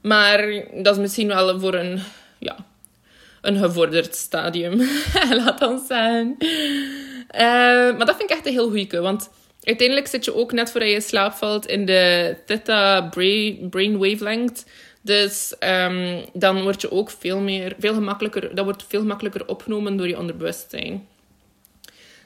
Maar 0.00 0.64
dat 0.74 0.94
is 0.94 1.00
misschien 1.00 1.28
wel 1.28 1.60
voor 1.60 1.74
een, 1.74 2.00
ja, 2.38 2.56
een 3.40 3.56
gevorderd 3.56 4.16
stadium. 4.16 4.82
Laat 5.44 5.62
ons 5.62 5.86
zeggen. 5.86 6.36
Uh, 6.38 7.96
maar 7.96 8.06
dat 8.06 8.16
vind 8.16 8.30
ik 8.30 8.36
echt 8.36 8.46
een 8.46 8.52
heel 8.52 8.68
goeie. 8.68 9.00
Want 9.00 9.30
uiteindelijk 9.62 10.06
zit 10.06 10.24
je 10.24 10.34
ook 10.34 10.52
net 10.52 10.70
voordat 10.70 10.90
je 10.90 11.00
slaap 11.00 11.32
valt 11.32 11.66
in 11.66 11.86
de 11.86 12.36
theta 12.46 13.02
brain, 13.02 13.68
brain 13.70 13.98
wavelength. 13.98 14.64
Dus 15.02 15.54
um, 15.60 16.24
dan 16.32 16.62
word 16.62 16.80
je 16.80 16.90
ook 16.90 17.10
veel 17.10 17.40
meer, 17.40 17.74
veel 17.78 17.94
gemakkelijker, 17.94 18.54
dat 18.54 18.64
wordt 18.64 18.84
veel 18.88 19.00
gemakkelijker 19.00 19.46
opgenomen 19.46 19.96
door 19.96 20.08
je 20.08 20.18
onderbewustzijn. 20.18 21.06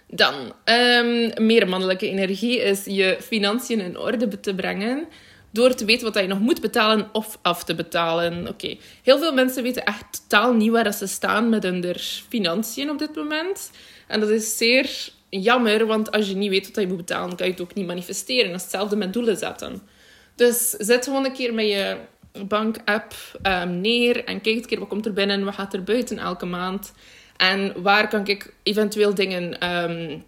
Dan, 0.09 0.35
um, 0.65 1.47
meer 1.47 1.69
mannelijke 1.69 2.09
energie 2.09 2.63
is 2.63 2.85
je 2.85 3.17
financiën 3.21 3.81
in 3.81 3.99
orde 3.99 4.41
te 4.41 4.55
brengen 4.55 5.07
door 5.51 5.75
te 5.75 5.85
weten 5.85 6.13
wat 6.13 6.23
je 6.23 6.29
nog 6.29 6.41
moet 6.41 6.61
betalen 6.61 7.09
of 7.13 7.39
af 7.43 7.65
te 7.65 7.75
betalen. 7.75 8.49
Oké, 8.49 8.77
heel 9.03 9.19
veel 9.19 9.33
mensen 9.33 9.63
weten 9.63 9.85
echt 9.85 10.05
totaal 10.11 10.53
niet 10.53 10.71
waar 10.71 10.93
ze 10.93 11.07
staan 11.07 11.49
met 11.49 11.63
hun 11.63 11.97
financiën 12.29 12.91
op 12.91 12.99
dit 12.99 13.15
moment. 13.15 13.71
En 14.07 14.21
dat 14.21 14.29
is 14.29 14.57
zeer 14.57 15.09
jammer, 15.29 15.87
want 15.87 16.11
als 16.11 16.29
je 16.29 16.37
niet 16.37 16.51
weet 16.51 16.67
wat 16.67 16.85
je 16.85 16.87
moet 16.87 16.97
betalen, 16.97 17.37
kan 17.37 17.47
je 17.47 17.53
het 17.53 17.61
ook 17.61 17.75
niet 17.75 17.87
manifesteren. 17.87 18.51
Dat 18.51 18.61
hetzelfde 18.61 18.97
met 18.97 19.13
doelen 19.13 19.37
zetten. 19.37 19.83
Dus 20.35 20.71
zet 20.71 21.05
gewoon 21.05 21.25
een 21.25 21.33
keer 21.33 21.55
met 21.55 21.67
je 21.67 21.97
bank-app 22.49 23.15
um, 23.43 23.81
neer 23.81 24.25
en 24.25 24.41
kijk 24.41 24.57
een 24.57 24.67
keer 24.67 24.79
wat 24.79 24.89
komt 24.89 25.07
er 25.07 25.13
binnen, 25.13 25.45
wat 25.45 25.55
gaat 25.55 25.75
er 25.75 25.83
buiten 25.83 26.19
elke 26.19 26.47
maand. 26.47 26.93
En 27.37 27.83
waar 27.83 28.09
kan 28.09 28.27
ik 28.27 28.55
eventueel 28.63 29.15
dingen 29.15 29.71
um, 29.73 30.25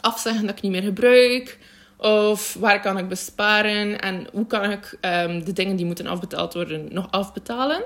afzeggen 0.00 0.46
dat 0.46 0.56
ik 0.56 0.62
niet 0.62 0.72
meer 0.72 0.82
gebruik? 0.82 1.58
Of 1.96 2.54
waar 2.54 2.80
kan 2.80 2.98
ik 2.98 3.08
besparen? 3.08 4.00
En 4.00 4.26
hoe 4.32 4.46
kan 4.46 4.70
ik 4.70 4.98
um, 5.00 5.44
de 5.44 5.52
dingen 5.52 5.76
die 5.76 5.86
moeten 5.86 6.06
afbetaald 6.06 6.54
worden 6.54 6.88
nog 6.92 7.10
afbetalen? 7.10 7.82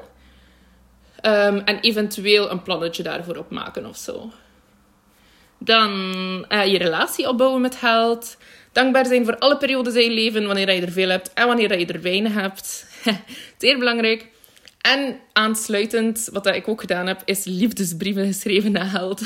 en 1.64 1.81
eventueel 1.81 2.50
een 2.50 2.62
plannetje 2.62 3.03
daarvoor 3.03 3.37
opmaken 3.37 3.87
of 3.87 3.96
zo. 3.96 4.31
Dan 5.59 5.90
uh, 6.49 6.67
je 6.67 6.79
relatie 6.79 7.29
opbouwen 7.29 7.61
met 7.61 7.77
geld. 7.77 8.37
Dankbaar 8.73 9.07
zijn 9.07 9.25
voor 9.25 9.38
alle 9.38 9.57
periodes 9.57 9.95
in 9.95 10.03
je 10.03 10.11
leven, 10.11 10.47
wanneer 10.47 10.73
je 10.73 10.81
er 10.81 10.93
veel 10.93 11.09
hebt 11.09 11.33
en 11.33 11.47
wanneer 11.47 11.79
je 11.79 11.87
er 11.87 12.03
weinig 12.03 12.35
hebt. 12.35 12.87
Zeer 13.59 13.79
belangrijk. 13.79 14.33
En 14.81 15.21
aansluitend, 15.33 16.29
wat 16.33 16.47
ik 16.47 16.69
ook 16.69 16.81
gedaan 16.81 17.07
heb, 17.07 17.23
is 17.25 17.45
liefdesbrieven 17.45 18.27
geschreven 18.27 18.73
naar 18.73 18.87
geld. 18.87 19.23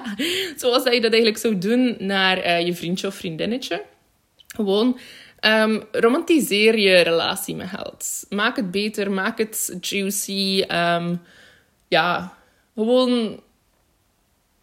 Zoals 0.60 0.84
dat 0.84 0.94
je 0.94 1.00
dat 1.00 1.12
eigenlijk 1.12 1.38
zou 1.38 1.58
doen 1.58 1.96
naar 1.98 2.38
uh, 2.38 2.66
je 2.66 2.74
vriendje 2.74 3.06
of 3.06 3.14
vriendinnetje. 3.14 3.82
Gewoon 4.46 4.98
um, 5.40 5.82
romantiseer 5.92 6.78
je 6.78 7.00
relatie 7.00 7.54
met 7.54 7.68
geld. 7.68 8.26
Maak 8.28 8.56
het 8.56 8.70
beter, 8.70 9.10
maak 9.10 9.38
het 9.38 9.76
juicy. 9.80 10.64
Um, 10.72 11.20
ja, 11.88 12.36
gewoon 12.74 13.40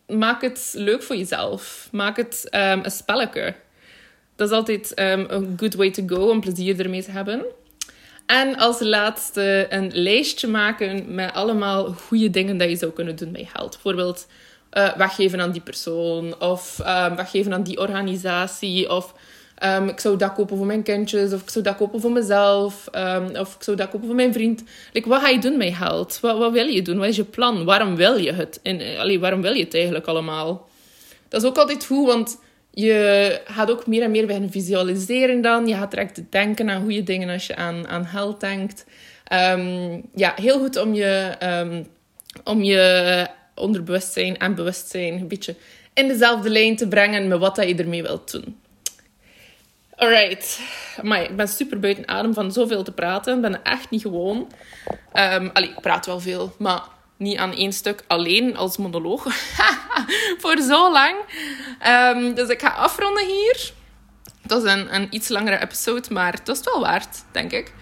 maak 0.08 0.42
het 0.42 0.74
leuk 0.76 1.04
voor 1.04 1.16
jezelf. 1.16 1.88
Maak 1.92 2.18
het 2.18 2.48
um, 2.52 2.62
een 2.84 2.92
spelletje. 2.92 3.56
Dat 4.36 4.50
is 4.50 4.56
altijd 4.56 4.92
een 4.96 5.54
good 5.58 5.74
way 5.74 5.92
to 5.92 6.04
go 6.08 6.30
om 6.30 6.42
plezier 6.42 6.80
ermee 6.80 7.04
te 7.04 7.12
hebben. 7.12 7.46
En 8.26 8.58
als 8.58 8.80
laatste 8.80 9.66
een 9.70 9.92
lijstje 9.94 10.48
maken 10.48 11.16
met 11.16 11.34
allemaal 11.34 11.86
goede 11.86 12.30
dingen 12.30 12.58
dat 12.58 12.70
je 12.70 12.76
zou 12.76 12.92
kunnen 12.92 13.16
doen 13.16 13.32
met 13.32 13.50
geld. 13.54 13.72
Bijvoorbeeld 13.72 14.28
uh, 14.74 14.96
weggeven 14.96 15.42
aan 15.42 15.52
die 15.52 15.62
persoon, 15.62 16.42
of 16.42 16.80
um, 16.80 17.16
weggeven 17.16 17.54
aan 17.54 17.64
die 17.64 17.80
organisatie, 17.80 18.90
of 18.90 19.14
um, 19.66 19.88
ik 19.88 20.00
zou 20.00 20.18
dat 20.18 20.34
kopen 20.34 20.58
voor 20.58 20.66
mijn 20.66 20.84
kindjes, 20.84 21.34
of 21.34 21.42
ik 21.42 21.50
zou 21.50 21.64
dat 21.64 21.76
kopen 21.76 22.02
voor 22.02 22.12
mezelf, 22.12 22.88
um, 22.96 23.36
of 23.36 23.56
ik 23.56 23.64
zou 23.64 23.78
dat 23.78 23.90
kopen 23.90 24.08
voor 24.08 24.16
mijn 24.16 24.34
vriend. 24.34 24.64
Like, 24.94 25.10
wat 25.10 25.22
ga 25.22 25.30
je 25.30 25.40
doen 25.40 25.58
met 25.58 25.74
geld? 25.74 26.20
Wat, 26.22 26.38
wat 26.38 26.52
wil 26.52 26.66
je 26.66 26.82
doen? 26.82 26.98
Wat 26.98 27.08
is 27.08 27.16
je 27.16 27.24
plan? 27.24 27.66
Waarom 27.66 27.96
wil 27.96 28.18
je 28.18 28.34
het? 28.34 28.60
En, 28.64 28.98
allee, 28.98 29.20
waarom 29.20 29.42
wil 29.42 29.54
je 29.54 29.64
het 29.64 29.74
eigenlijk 29.74 30.06
allemaal? 30.06 30.70
Dat 31.28 31.42
is 31.42 31.48
ook 31.48 31.58
altijd 31.58 31.86
goed, 31.86 32.08
want 32.08 32.38
je 32.72 33.42
gaat 33.46 33.72
ook 33.72 33.88
meer 33.88 34.02
en 34.02 34.12
meer 34.12 34.26
beginnen 34.26 34.52
visualiseren 34.52 35.42
dan. 35.42 35.68
Je 35.68 35.76
gaat 35.76 35.92
direct 35.92 36.22
denken 36.30 36.70
aan 36.70 36.82
goede 36.82 37.04
dingen 37.04 37.30
als 37.30 37.48
je 37.48 37.56
aan, 37.56 37.88
aan 37.88 38.06
geld 38.06 38.40
denkt. 38.40 38.86
Um, 39.34 40.02
ja, 40.16 40.34
heel 40.36 40.60
goed 40.60 40.78
om 40.78 40.94
je, 40.94 41.32
om 42.44 42.64
je 42.64 43.28
onderbewustzijn 43.56 44.38
en 44.38 44.56
bewustzijn 44.56 45.14
een 45.14 45.28
beetje 45.28 45.56
in 45.94 46.08
dezelfde 46.08 46.50
lijn 46.50 46.76
te 46.76 46.88
brengen 46.88 47.28
met 47.28 47.40
wat 47.40 47.56
dat 47.56 47.68
je 47.68 47.76
ermee 47.76 48.02
wilt 48.02 48.32
doen. 48.32 48.58
Alright. 50.04 50.60
Maar 51.02 51.22
ik 51.22 51.36
ben 51.36 51.48
super 51.48 51.80
buiten 51.80 52.08
adem 52.08 52.34
van 52.34 52.52
zoveel 52.52 52.84
te 52.84 52.92
praten. 52.92 53.36
Ik 53.36 53.42
ben 53.42 53.64
echt 53.64 53.90
niet 53.90 54.02
gewoon. 54.02 54.52
Um, 55.14 55.50
allee, 55.54 55.70
ik 55.70 55.82
praat 55.82 56.06
wel 56.06 56.20
veel, 56.20 56.56
maar 56.60 56.82
niet 57.18 57.38
aan 57.38 57.54
één 57.54 57.74
stuk 57.74 58.04
alleen 58.08 58.58
als 58.58 58.78
monoloog. 58.78 59.24
Voor 60.42 60.58
zo 60.58 60.92
lang. 60.92 61.16
Um, 61.88 62.34
dus 62.34 62.50
ik 62.50 62.62
ga 62.62 62.70
afronden 62.70 63.26
hier. 63.26 63.72
Dat 64.42 64.64
is 64.64 64.72
een, 64.72 64.96
een 64.96 65.08
iets 65.10 65.28
langere 65.28 65.62
episode, 65.62 66.14
maar 66.14 66.34
het 66.34 66.48
was 66.48 66.58
het 66.58 66.66
wel 66.66 66.82
waard, 66.82 67.24
denk 67.32 67.52
ik. 67.52 67.74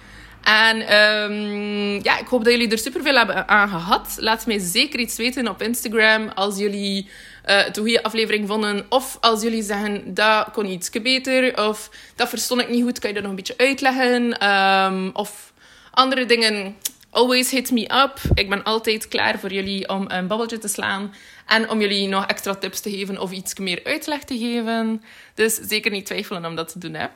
En 0.43 0.95
um, 0.97 2.03
ja, 2.03 2.19
ik 2.19 2.27
hoop 2.27 2.43
dat 2.43 2.53
jullie 2.53 2.71
er 2.71 2.77
super 2.77 3.01
veel 3.01 3.15
hebben 3.15 3.47
aan 3.47 3.69
gehad. 3.69 4.15
Laat 4.17 4.45
mij 4.45 4.59
zeker 4.59 4.99
iets 4.99 5.17
weten 5.17 5.47
op 5.47 5.61
Instagram 5.61 6.29
als 6.29 6.57
jullie 6.57 7.09
het 7.41 7.77
een 7.77 7.83
goede 7.83 8.03
aflevering 8.03 8.47
vonden. 8.47 8.85
Of 8.89 9.17
als 9.21 9.41
jullie 9.41 9.63
zeggen, 9.63 10.13
dat 10.13 10.51
kon 10.51 10.65
iets 10.65 10.89
beter. 10.89 11.67
Of 11.67 11.89
dat 12.15 12.29
verstond 12.29 12.61
ik 12.61 12.69
niet 12.69 12.83
goed, 12.83 12.99
kan 12.99 13.09
je 13.09 13.15
dat 13.15 13.23
nog 13.23 13.31
een 13.31 13.37
beetje 13.37 13.57
uitleggen. 13.57 14.49
Um, 14.49 15.09
of 15.13 15.53
andere 15.91 16.25
dingen 16.25 16.75
Always 17.11 17.51
hit 17.51 17.71
me 17.71 17.93
up. 18.03 18.19
Ik 18.33 18.49
ben 18.49 18.63
altijd 18.63 19.07
klaar 19.07 19.39
voor 19.39 19.51
jullie 19.51 19.89
om 19.89 20.05
een 20.07 20.27
babbeltje 20.27 20.57
te 20.57 20.67
slaan. 20.67 21.13
En 21.45 21.69
om 21.69 21.81
jullie 21.81 22.07
nog 22.07 22.25
extra 22.25 22.55
tips 22.55 22.79
te 22.79 22.89
geven 22.89 23.19
of 23.19 23.31
iets 23.31 23.55
meer 23.55 23.79
uitleg 23.83 24.23
te 24.23 24.37
geven. 24.37 25.03
Dus 25.33 25.55
zeker 25.55 25.91
niet 25.91 26.05
twijfelen 26.05 26.45
om 26.45 26.55
dat 26.55 26.71
te 26.71 26.79
doen, 26.79 26.93
hè. 26.93 27.07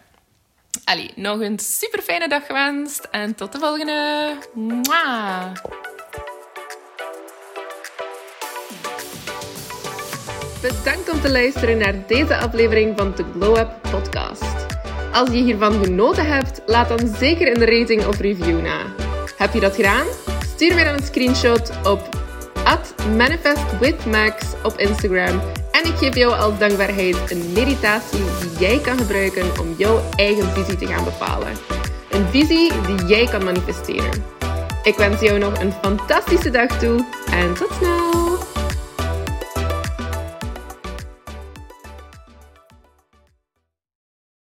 Allee, 0.83 1.11
nog 1.15 1.39
een 1.39 1.59
super 1.59 2.01
fijne 2.01 2.27
dag 2.27 2.45
gewenst. 2.45 3.07
En 3.11 3.35
tot 3.35 3.51
de 3.51 3.59
volgende. 3.59 4.38
Mwah. 4.53 5.53
Bedankt 10.65 11.10
om 11.10 11.21
te 11.21 11.32
luisteren 11.32 11.78
naar 11.78 11.93
deze 12.08 12.38
aflevering 12.38 12.97
van 12.97 13.13
de 13.15 13.23
Glow 13.34 13.58
Up 13.58 13.69
Podcast. 13.91 14.65
Als 15.13 15.30
je 15.30 15.43
hiervan 15.43 15.84
genoten 15.84 16.25
hebt, 16.25 16.62
laat 16.65 16.89
dan 16.89 17.15
zeker 17.17 17.47
een 17.47 17.65
rating 17.65 18.06
of 18.06 18.19
review 18.19 18.62
na. 18.62 18.78
Heb 19.38 19.54
je 19.54 19.60
dat 19.60 19.75
gedaan? 19.75 20.06
Stuur 20.56 20.73
mij 20.73 20.84
dan 20.84 20.93
een 20.93 21.04
screenshot 21.04 21.71
op 21.84 22.10
manifestwithmax 23.15 24.43
op 24.63 24.78
Instagram. 24.78 25.41
En 25.71 25.86
ik 25.86 25.95
geef 25.97 26.15
jou 26.15 26.34
als 26.34 26.60
dankbaarheid 26.60 27.32
een 27.32 27.51
meditatie 27.54 28.23
die 28.39 28.67
jij 28.67 28.80
kan 28.80 28.97
gebruiken 28.97 29.60
om 29.60 29.75
jouw 29.78 30.01
eigen 30.15 30.47
visie 30.51 30.78
te 30.78 30.88
gaan 30.88 31.04
bepalen. 31.04 31.54
Een 32.10 32.28
visie 32.28 32.71
die 32.88 33.06
jij 33.06 33.25
kan 33.25 33.43
manifesteren. 33.43 34.23
Ik 34.84 34.95
wens 34.95 35.21
jou 35.21 35.39
nog 35.39 35.60
een 35.60 35.73
fantastische 35.82 36.49
dag 36.49 36.80
toe 36.80 37.06
en 37.32 37.54
tot 37.54 37.69
snel! 37.78 38.24